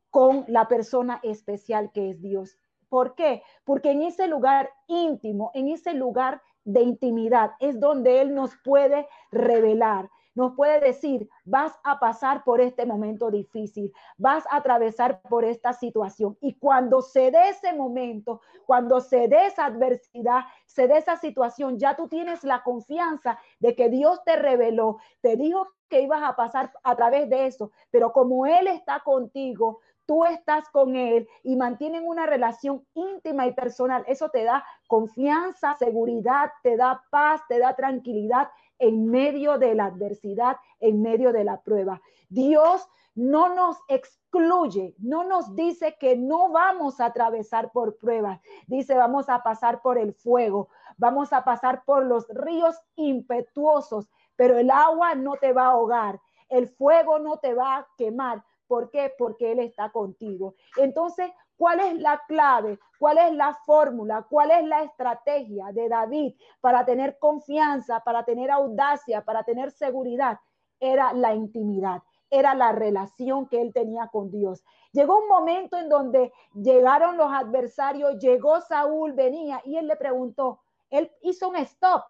[0.09, 2.57] con la persona especial que es Dios.
[2.89, 3.43] ¿Por qué?
[3.63, 9.07] Porque en ese lugar íntimo, en ese lugar de intimidad, es donde Él nos puede
[9.31, 15.43] revelar, nos puede decir, vas a pasar por este momento difícil, vas a atravesar por
[15.45, 16.37] esta situación.
[16.41, 21.77] Y cuando se dé ese momento, cuando se dé esa adversidad, se dé esa situación,
[21.79, 26.35] ya tú tienes la confianza de que Dios te reveló, te dijo que ibas a
[26.35, 31.55] pasar a través de eso, pero como Él está contigo, tú estás con Él y
[31.55, 37.59] mantienen una relación íntima y personal, eso te da confianza, seguridad, te da paz, te
[37.59, 38.49] da tranquilidad
[38.79, 42.01] en medio de la adversidad, en medio de la prueba.
[42.29, 48.39] Dios no nos excluye, no nos dice que no vamos a atravesar por pruebas.
[48.67, 54.57] Dice, vamos a pasar por el fuego, vamos a pasar por los ríos impetuosos, pero
[54.57, 58.91] el agua no te va a ahogar, el fuego no te va a quemar, ¿Por
[58.91, 59.11] qué?
[59.17, 60.53] Porque Él está contigo.
[60.77, 62.79] Entonces, ¿cuál es la clave?
[62.97, 64.25] ¿Cuál es la fórmula?
[64.29, 70.39] ¿Cuál es la estrategia de David para tener confianza, para tener audacia, para tener seguridad?
[70.79, 72.01] Era la intimidad
[72.31, 74.63] era la relación que él tenía con Dios.
[74.91, 80.61] Llegó un momento en donde llegaron los adversarios, llegó Saúl, venía y él le preguntó,
[80.89, 82.03] él hizo un stop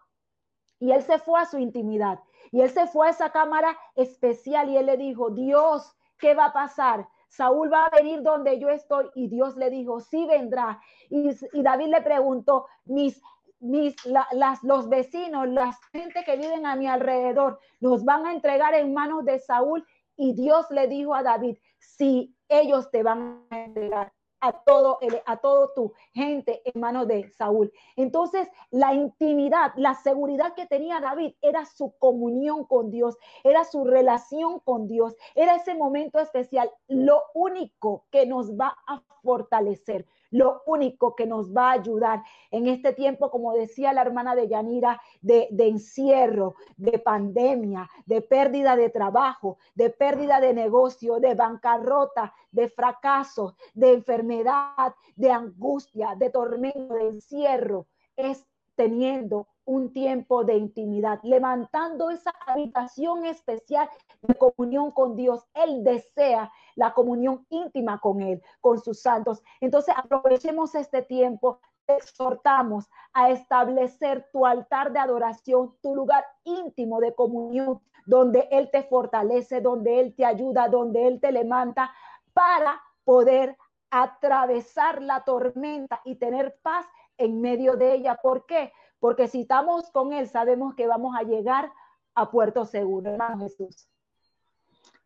[0.78, 2.20] y él se fue a su intimidad
[2.52, 6.46] y él se fue a esa cámara especial y él le dijo, Dios, ¿qué va
[6.46, 7.08] a pasar?
[7.30, 10.80] Saúl va a venir donde yo estoy y Dios le dijo, sí vendrá.
[11.08, 11.30] Y,
[11.62, 13.22] David le preguntó, mis,
[13.60, 18.74] mis, las, los vecinos, la gente que viven a mi alrededor, nos van a entregar
[18.74, 19.86] en manos de Saúl.
[20.16, 25.20] Y Dios le dijo a David, si ellos te van a entregar a todo, el,
[25.26, 27.72] a todo tu gente en manos de Saúl.
[27.96, 33.84] Entonces, la intimidad, la seguridad que tenía David era su comunión con Dios, era su
[33.84, 36.70] relación con Dios, era ese momento especial.
[36.88, 42.22] Lo único que nos va a fortalecer, lo único que nos va a ayudar.
[42.50, 48.76] En este tiempo, como decía la hermana de Yanira, de, encierro, de pandemia, de pérdida
[48.76, 56.30] de trabajo, de pérdida de negocio, de bancarrota, de fracaso, de enfermedad, de angustia, de
[56.30, 58.46] tormento, de encierro, es
[58.80, 63.90] teniendo un tiempo de intimidad, levantando esa habitación especial
[64.22, 65.46] de comunión con Dios.
[65.52, 69.42] Él desea la comunión íntima con Él, con sus santos.
[69.60, 77.14] Entonces aprovechemos este tiempo, exhortamos a establecer tu altar de adoración, tu lugar íntimo de
[77.14, 81.92] comunión, donde Él te fortalece, donde Él te ayuda, donde Él te levanta
[82.32, 83.58] para poder
[83.90, 86.86] atravesar la tormenta y tener paz
[87.20, 88.18] en medio de ella.
[88.20, 88.72] ¿Por qué?
[88.98, 91.72] Porque si estamos con Él, sabemos que vamos a llegar
[92.14, 93.88] a puerto seguro, Jesús.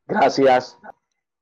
[0.07, 0.79] Gracias.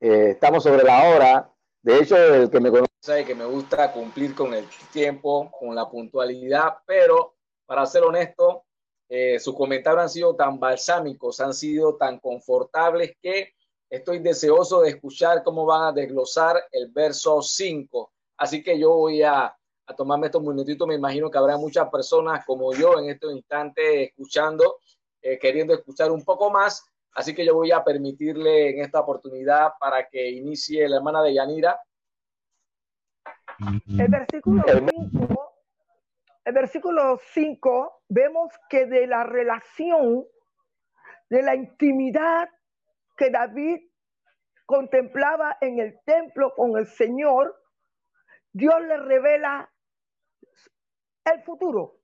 [0.00, 1.50] Eh, estamos sobre la hora.
[1.82, 5.74] De hecho, el que me conoce sabe que me gusta cumplir con el tiempo, con
[5.74, 7.34] la puntualidad, pero
[7.66, 8.64] para ser honesto,
[9.08, 13.54] eh, sus comentarios han sido tan balsámicos, han sido tan confortables que
[13.90, 18.12] estoy deseoso de escuchar cómo van a desglosar el verso 5.
[18.36, 19.54] Así que yo voy a
[19.86, 20.86] a tomarme estos minutitos.
[20.86, 24.78] Me imagino que habrá muchas personas como yo en este instante escuchando,
[25.20, 26.84] eh, queriendo escuchar un poco más.
[27.14, 31.34] Así que yo voy a permitirle en esta oportunidad para que inicie la hermana de
[31.34, 31.78] Yanira.
[33.86, 35.54] El versículo 5,
[36.44, 40.24] el versículo 5, vemos que de la relación
[41.28, 42.48] de la intimidad
[43.16, 43.80] que David
[44.66, 47.58] contemplaba en el templo con el Señor,
[48.52, 49.71] Dios le revela
[51.24, 51.98] el futuro.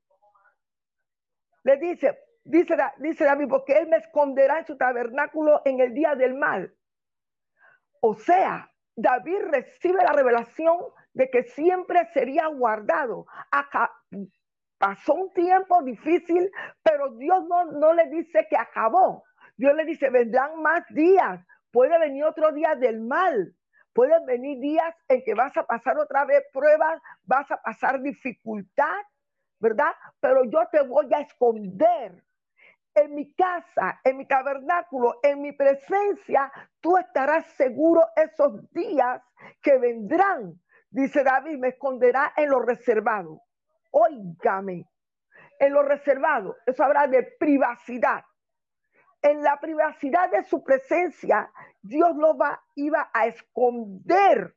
[1.64, 6.14] Le dice, dice, dice David, porque Él me esconderá en su tabernáculo en el día
[6.14, 6.74] del mal.
[8.00, 10.78] O sea, David recibe la revelación
[11.12, 13.26] de que siempre sería guardado.
[13.50, 13.92] Acá
[14.78, 16.50] pasó un tiempo difícil,
[16.82, 19.24] pero Dios no, no le dice que acabó.
[19.56, 21.44] Dios le dice, vendrán más días.
[21.72, 23.54] Puede venir otro día del mal.
[23.98, 28.94] Pueden venir días en que vas a pasar otra vez pruebas, vas a pasar dificultad,
[29.58, 29.92] ¿verdad?
[30.20, 32.22] Pero yo te voy a esconder
[32.94, 39.20] en mi casa, en mi tabernáculo, en mi presencia, tú estarás seguro esos días
[39.60, 40.62] que vendrán.
[40.90, 43.42] Dice David, me esconderá en lo reservado.
[43.90, 44.88] Óigame,
[45.58, 48.22] en lo reservado, eso habla de privacidad.
[49.22, 51.50] En la privacidad de su presencia,
[51.82, 54.54] Dios lo va, iba a esconder.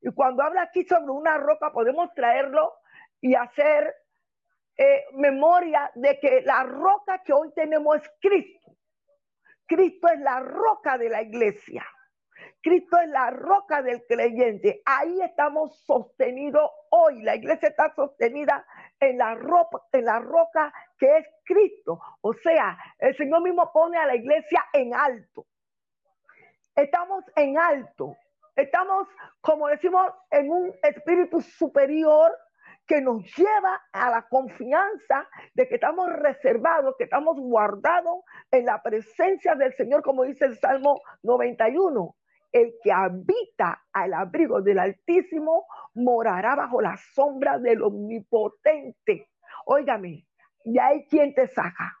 [0.00, 2.72] Y cuando habla aquí sobre una roca, podemos traerlo
[3.20, 3.94] y hacer
[4.76, 8.76] eh, memoria de que la roca que hoy tenemos es Cristo.
[9.66, 11.86] Cristo es la roca de la iglesia.
[12.62, 14.82] Cristo es la roca del creyente.
[14.84, 17.22] Ahí estamos sostenidos hoy.
[17.22, 18.66] La iglesia está sostenida
[18.98, 22.00] en la, roca, en la roca que es Cristo.
[22.20, 25.46] O sea, el Señor mismo pone a la iglesia en alto.
[26.76, 28.16] Estamos en alto.
[28.54, 29.08] Estamos,
[29.40, 32.30] como decimos, en un espíritu superior
[32.86, 38.82] que nos lleva a la confianza de que estamos reservados, que estamos guardados en la
[38.82, 42.16] presencia del Señor, como dice el Salmo 91.
[42.52, 49.28] El que habita al abrigo del Altísimo morará bajo la sombra del Omnipotente.
[49.66, 50.26] Óigame,
[50.64, 51.96] y hay quien te saca.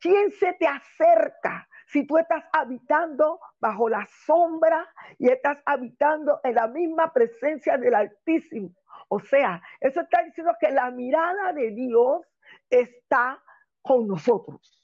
[0.00, 1.68] ¿Quién se te acerca?
[1.86, 7.94] Si tú estás habitando bajo la sombra y estás habitando en la misma presencia del
[7.94, 8.70] Altísimo,
[9.08, 12.26] o sea, eso está diciendo que la mirada de Dios
[12.68, 13.42] está
[13.82, 14.82] con nosotros.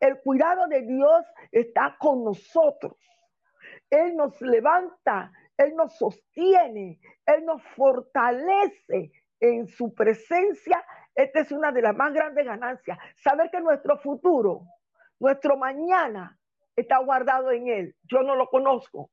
[0.00, 2.96] El cuidado de Dios está con nosotros.
[3.90, 10.84] Él nos levanta, Él nos sostiene, Él nos fortalece en su presencia.
[11.14, 12.98] Esta es una de las más grandes ganancias.
[13.16, 14.62] Saber que nuestro futuro,
[15.20, 16.38] nuestro mañana
[16.74, 17.96] está guardado en Él.
[18.04, 19.10] Yo no lo conozco,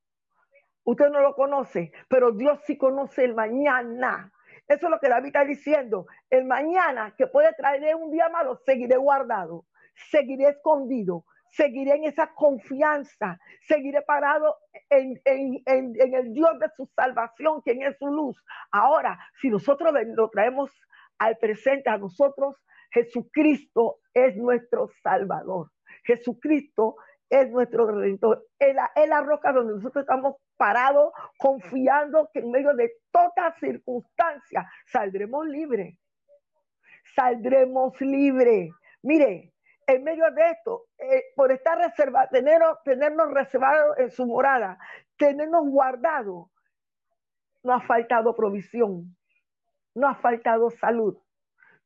[0.89, 4.31] Usted no lo conoce, pero Dios sí conoce el mañana.
[4.67, 6.07] Eso es lo que David está diciendo.
[6.31, 9.65] El mañana que puede traer un día malo, seguiré guardado,
[10.09, 14.57] seguiré escondido, seguiré en esa confianza, seguiré parado
[14.89, 15.21] en,
[15.65, 18.43] el Dios de su salvación, quien es su luz.
[18.71, 20.71] Ahora, si nosotros lo traemos
[21.19, 22.55] al presente a nosotros,
[22.91, 25.69] Jesucristo es nuestro Salvador.
[26.03, 26.95] Jesucristo
[27.29, 28.45] es nuestro redentor.
[28.57, 35.45] Es la, roca donde nosotros estamos parados, confiando que en medio de toda circunstancia saldremos
[35.47, 35.97] libres.
[37.15, 38.71] Saldremos libres.
[39.03, 39.53] Mire,
[39.87, 42.29] en medio de esto, eh, por estar reservados,
[42.83, 44.77] tenernos reservados en su morada,
[45.17, 46.47] tenernos guardados,
[47.63, 49.15] no ha faltado provisión,
[49.99, 51.17] no ha faltado salud,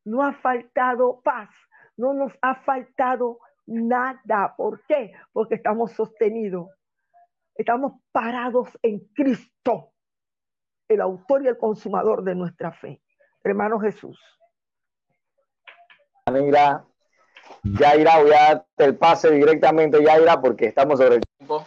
[0.05, 1.49] no ha faltado paz,
[1.97, 4.55] no nos ha faltado nada.
[4.55, 5.13] ¿Por qué?
[5.31, 6.69] Porque estamos sostenidos.
[7.55, 9.91] Estamos parados en Cristo,
[10.87, 13.01] el autor y el consumador de nuestra fe.
[13.43, 14.19] Hermano Jesús.
[16.27, 16.85] Yaira,
[17.63, 21.65] Yaira, voy a darte el pase directamente, Yaira, porque estamos sobre el tiempo.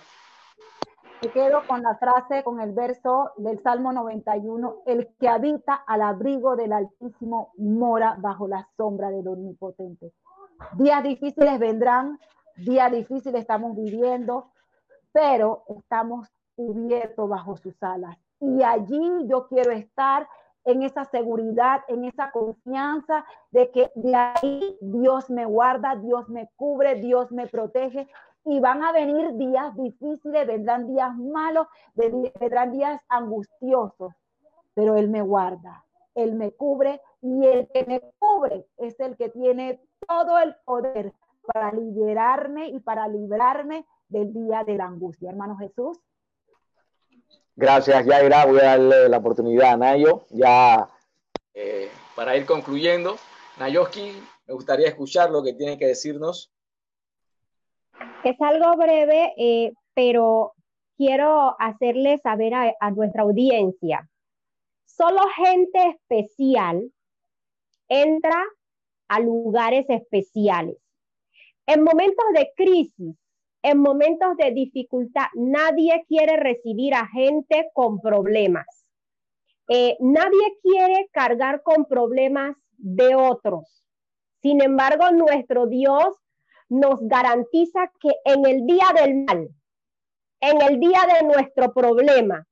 [1.32, 6.56] Quedo con la frase, con el verso del Salmo 91, el que habita al abrigo
[6.56, 10.12] del Altísimo mora bajo la sombra del Omnipotente.
[10.74, 12.18] Días difíciles vendrán,
[12.56, 14.50] días difíciles estamos viviendo,
[15.12, 18.16] pero estamos cubiertos bajo sus alas.
[18.40, 20.28] Y allí yo quiero estar
[20.64, 26.50] en esa seguridad, en esa confianza de que de ahí Dios me guarda, Dios me
[26.56, 28.08] cubre, Dios me protege.
[28.46, 34.14] Y van a venir días difíciles, vendrán días malos, vendrán días angustiosos,
[34.72, 35.84] pero Él me guarda,
[36.14, 41.12] Él me cubre y el que me cubre es el que tiene todo el poder
[41.52, 45.30] para liberarme y para librarme del día de la angustia.
[45.30, 45.98] Hermano Jesús.
[47.56, 48.44] Gracias, Yaira.
[48.46, 50.88] Voy a darle la oportunidad a Nayo ya
[51.54, 53.16] eh, para ir concluyendo.
[53.58, 56.52] Nayoski, me gustaría escuchar lo que tiene que decirnos.
[58.24, 60.52] Es algo breve, eh, pero
[60.96, 64.08] quiero hacerle saber a nuestra audiencia.
[64.84, 66.90] Solo gente especial
[67.88, 68.42] entra
[69.08, 70.76] a lugares especiales.
[71.66, 73.16] En momentos de crisis,
[73.62, 78.66] en momentos de dificultad, nadie quiere recibir a gente con problemas.
[79.68, 83.84] Eh, nadie quiere cargar con problemas de otros.
[84.40, 86.14] Sin embargo, nuestro Dios
[86.68, 89.48] nos garantiza que en el día del mal,
[90.40, 92.46] en el día de nuestro problema,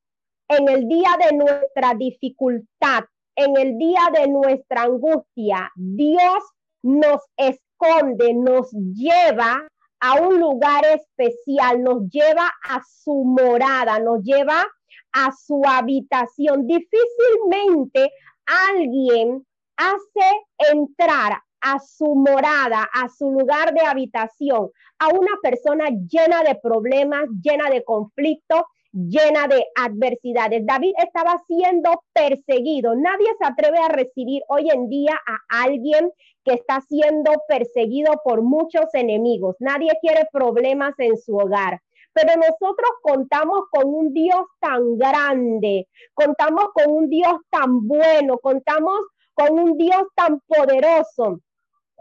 [0.49, 3.05] en el día de nuestra dificultad,
[3.37, 6.45] en el día de nuestra angustia, Dios
[6.83, 9.67] nos esconde, nos lleva
[10.01, 14.65] a un lugar especial, nos lleva a su morada, nos lleva
[15.13, 16.67] a su habitación.
[16.67, 18.13] Difícilmente
[18.47, 19.47] alguien
[19.77, 26.55] hace entrar a su morada, a su lugar de habitación, a una persona llena de
[26.57, 30.65] problemas, llena de conflictos, llena de adversidades.
[30.67, 32.95] David estaba siendo perseguido.
[32.95, 36.13] Nadie se atreve a recibir hoy en día a alguien
[36.45, 39.57] que está siendo perseguido por muchos enemigos.
[39.59, 41.81] Nadie quiere problemas en su hogar.
[42.13, 49.01] Pero nosotros contamos con un Dios tan grande, contamos con un Dios tan bueno, contamos
[49.33, 51.41] con un Dios tan poderoso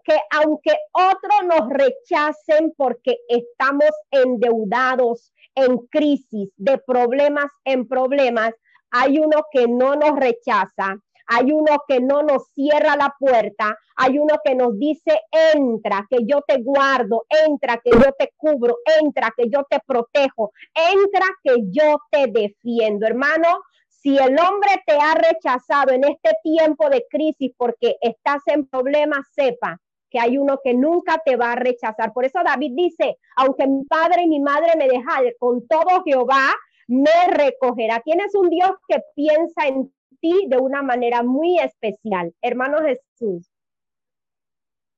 [0.03, 8.53] que aunque otros nos rechacen porque estamos endeudados, en crisis, de problemas en problemas,
[8.91, 14.19] hay uno que no nos rechaza, hay uno que no nos cierra la puerta, hay
[14.19, 15.19] uno que nos dice,
[15.53, 20.51] entra, que yo te guardo, entra, que yo te cubro, entra, que yo te protejo,
[20.75, 23.07] entra, que yo te defiendo.
[23.07, 28.67] Hermano, si el hombre te ha rechazado en este tiempo de crisis porque estás en
[28.67, 29.79] problemas, sepa
[30.13, 32.13] que hay uno que nunca te va a rechazar.
[32.13, 36.53] Por eso David dice, aunque mi padre y mi madre me dejan, con todo Jehová
[36.87, 37.99] me recogerá.
[38.01, 39.91] Tienes un Dios que piensa en
[40.21, 42.31] ti de una manera muy especial.
[42.41, 43.49] Hermano Jesús.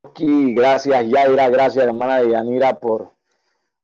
[0.04, 3.14] Aquí, gracias Yaira, gracias hermana Yanira por,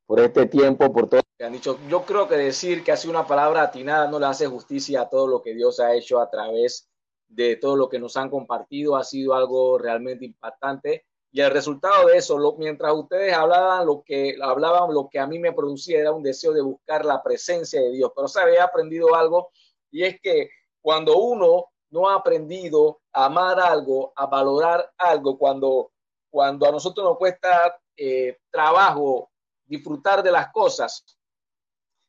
[0.06, 1.78] por este tiempo, por todo lo que han dicho.
[1.88, 5.26] Yo creo que decir que hace una palabra atinada no le hace justicia a todo
[5.26, 6.90] lo que Dios ha hecho a través
[7.26, 8.96] de todo lo que nos han compartido.
[8.96, 11.06] Ha sido algo realmente impactante.
[11.34, 15.38] Y el resultado de eso, mientras ustedes hablaban lo que hablaban, lo que a mí
[15.38, 18.12] me producía era un deseo de buscar la presencia de Dios.
[18.14, 19.50] Pero se había aprendido algo
[19.90, 20.50] y es que
[20.82, 25.92] cuando uno no ha aprendido a amar algo, a valorar algo, cuando,
[26.30, 29.30] cuando a nosotros nos cuesta eh, trabajo
[29.64, 31.02] disfrutar de las cosas,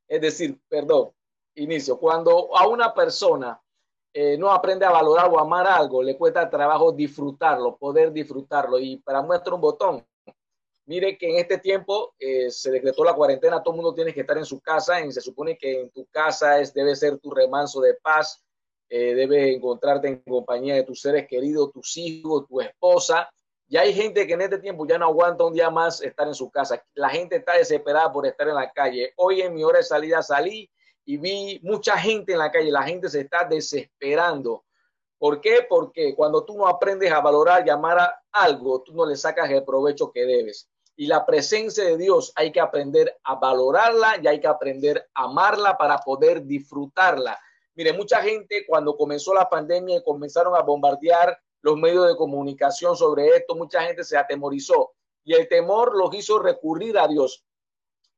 [0.05, 1.11] es decir, perdón,
[1.55, 3.61] inicio, cuando a una persona
[4.13, 8.77] eh, no aprende a valorar o amar algo, le cuesta trabajo disfrutarlo, poder disfrutarlo.
[8.77, 10.05] Y para muestra un botón,
[10.85, 14.21] mire que en este tiempo eh, se decretó la cuarentena, todo el mundo tiene que
[14.21, 17.31] estar en su casa, y se supone que en tu casa es, debe ser tu
[17.31, 18.43] remanso de paz,
[18.87, 23.27] eh, debes encontrarte en compañía de tus seres queridos, tus hijos, tu esposa.
[23.67, 26.35] Y hay gente que en este tiempo ya no aguanta un día más estar en
[26.35, 26.83] su casa.
[26.93, 29.11] La gente está desesperada por estar en la calle.
[29.15, 30.69] Hoy en mi hora de salida salí
[31.05, 34.63] y vi mucha gente en la calle, la gente se está desesperando.
[35.17, 35.65] ¿Por qué?
[35.67, 39.63] Porque cuando tú no aprendes a valorar, llamar a algo, tú no le sacas el
[39.63, 40.69] provecho que debes.
[40.95, 45.23] Y la presencia de Dios hay que aprender a valorarla y hay que aprender a
[45.23, 47.39] amarla para poder disfrutarla.
[47.75, 52.95] Mire, mucha gente cuando comenzó la pandemia y comenzaron a bombardear los medios de comunicación
[52.95, 54.91] sobre esto, mucha gente se atemorizó
[55.23, 57.43] y el temor los hizo recurrir a Dios.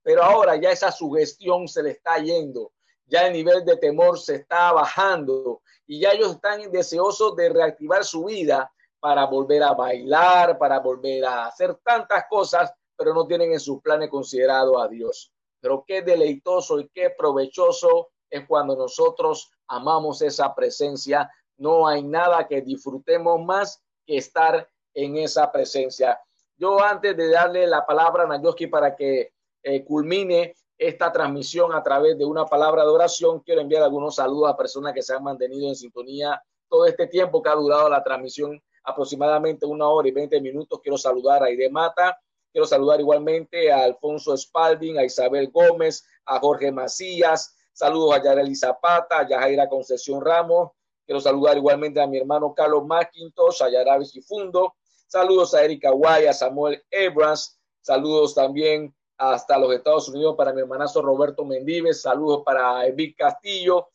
[0.01, 2.71] Pero ahora ya esa sugestión se le está yendo
[3.07, 8.03] ya el nivel de temor se está bajando y ya ellos están deseosos de reactivar
[8.03, 13.53] su vida para volver a bailar, para volver a hacer tantas cosas, pero no tienen
[13.53, 15.31] en sus planes considerado a Dios.
[15.59, 21.29] Pero qué deleitoso y qué provechoso es cuando nosotros amamos esa presencia.
[21.57, 26.19] No hay nada que disfrutemos más que estar en esa presencia.
[26.57, 31.81] Yo antes de darle la palabra a Nayoski para que eh, culmine esta transmisión a
[31.81, 33.39] través de una palabra de oración.
[33.39, 37.41] Quiero enviar algunos saludos a personas que se han mantenido en sintonía todo este tiempo
[37.41, 40.79] que ha durado la transmisión, aproximadamente una hora y veinte minutos.
[40.81, 42.19] Quiero saludar a Ide Mata,
[42.51, 48.55] quiero saludar igualmente a Alfonso Spalding, a Isabel Gómez, a Jorge Macías, saludos a Yareli
[48.55, 50.71] Zapata, a Yajaira Concesión Ramos,
[51.05, 54.75] quiero saludar igualmente a mi hermano Carlos Mackintosh, a Yaravis Fundo,
[55.07, 60.61] saludos a Erika Guay, a Samuel Ebras, saludos también hasta los Estados Unidos para mi
[60.61, 63.89] hermanazo Roberto Mendíves, saludos para Evic Castillo.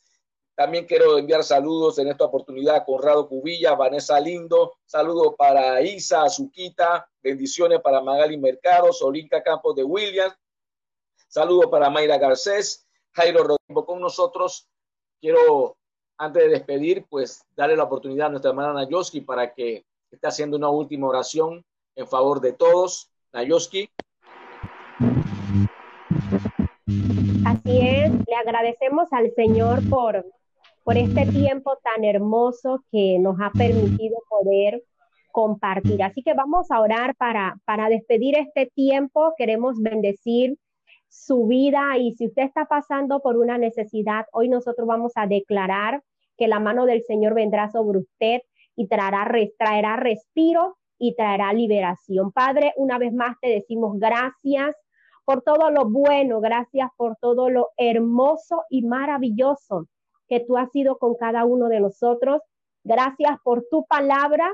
[0.55, 6.23] También quiero enviar saludos en esta oportunidad a Conrado Cubilla, Vanessa Lindo, saludos para Isa
[6.23, 10.37] Azuquita, bendiciones para Magali Mercado, Solinka Campos de Williams,
[11.29, 14.69] saludos para Mayra Garcés, Jairo Rodrigo con nosotros.
[15.21, 15.77] Quiero,
[16.19, 20.57] antes de despedir, pues darle la oportunidad a nuestra hermana Nayoski para que esté haciendo
[20.57, 21.65] una última oración
[21.95, 23.11] en favor de todos.
[23.33, 23.89] Nayoski.
[28.35, 30.25] Agradecemos al Señor por,
[30.85, 34.83] por este tiempo tan hermoso que nos ha permitido poder
[35.33, 36.03] compartir.
[36.03, 39.35] Así que vamos a orar para, para despedir este tiempo.
[39.37, 40.59] Queremos bendecir
[41.09, 46.03] su vida y si usted está pasando por una necesidad, hoy nosotros vamos a declarar
[46.37, 48.41] que la mano del Señor vendrá sobre usted
[48.77, 49.29] y traerá,
[49.59, 52.33] traerá respiro y traerá liberación.
[52.33, 54.77] Padre, una vez más te decimos gracias
[55.31, 59.87] por todo lo bueno, gracias por todo lo hermoso y maravilloso
[60.27, 62.43] que tú has sido con cada uno de nosotros.
[62.83, 64.53] Gracias por tu palabra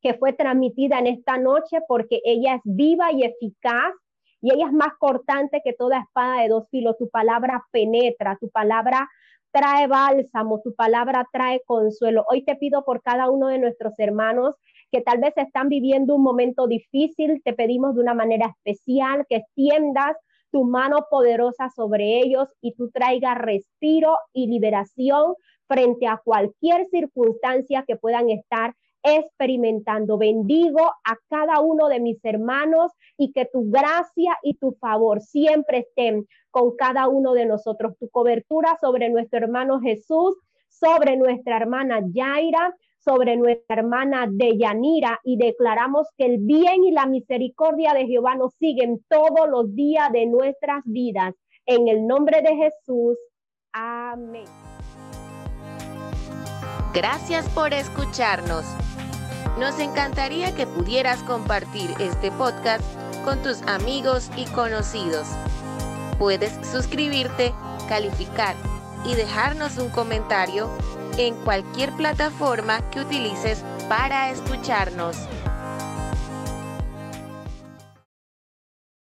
[0.00, 3.92] que fue transmitida en esta noche porque ella es viva y eficaz
[4.40, 6.96] y ella es más cortante que toda espada de dos filos.
[6.96, 9.10] Tu palabra penetra, tu palabra
[9.50, 12.24] trae bálsamo, tu palabra trae consuelo.
[12.30, 14.56] Hoy te pido por cada uno de nuestros hermanos
[14.92, 19.36] que tal vez están viviendo un momento difícil, te pedimos de una manera especial que
[19.36, 20.16] extiendas
[20.50, 25.34] tu mano poderosa sobre ellos y tú traigas respiro y liberación
[25.66, 30.18] frente a cualquier circunstancia que puedan estar experimentando.
[30.18, 35.78] Bendigo a cada uno de mis hermanos y que tu gracia y tu favor siempre
[35.78, 37.96] estén con cada uno de nosotros.
[37.98, 40.36] Tu cobertura sobre nuestro hermano Jesús,
[40.68, 47.06] sobre nuestra hermana Yaira, sobre nuestra hermana Deyanira y declaramos que el bien y la
[47.06, 51.34] misericordia de Jehová nos siguen todos los días de nuestras vidas.
[51.66, 53.16] En el nombre de Jesús.
[53.72, 54.44] Amén.
[56.94, 58.64] Gracias por escucharnos.
[59.58, 62.82] Nos encantaría que pudieras compartir este podcast
[63.24, 65.26] con tus amigos y conocidos.
[66.18, 67.52] Puedes suscribirte,
[67.88, 68.54] calificar
[69.04, 70.68] y dejarnos un comentario
[71.18, 75.16] en cualquier plataforma que utilices para escucharnos.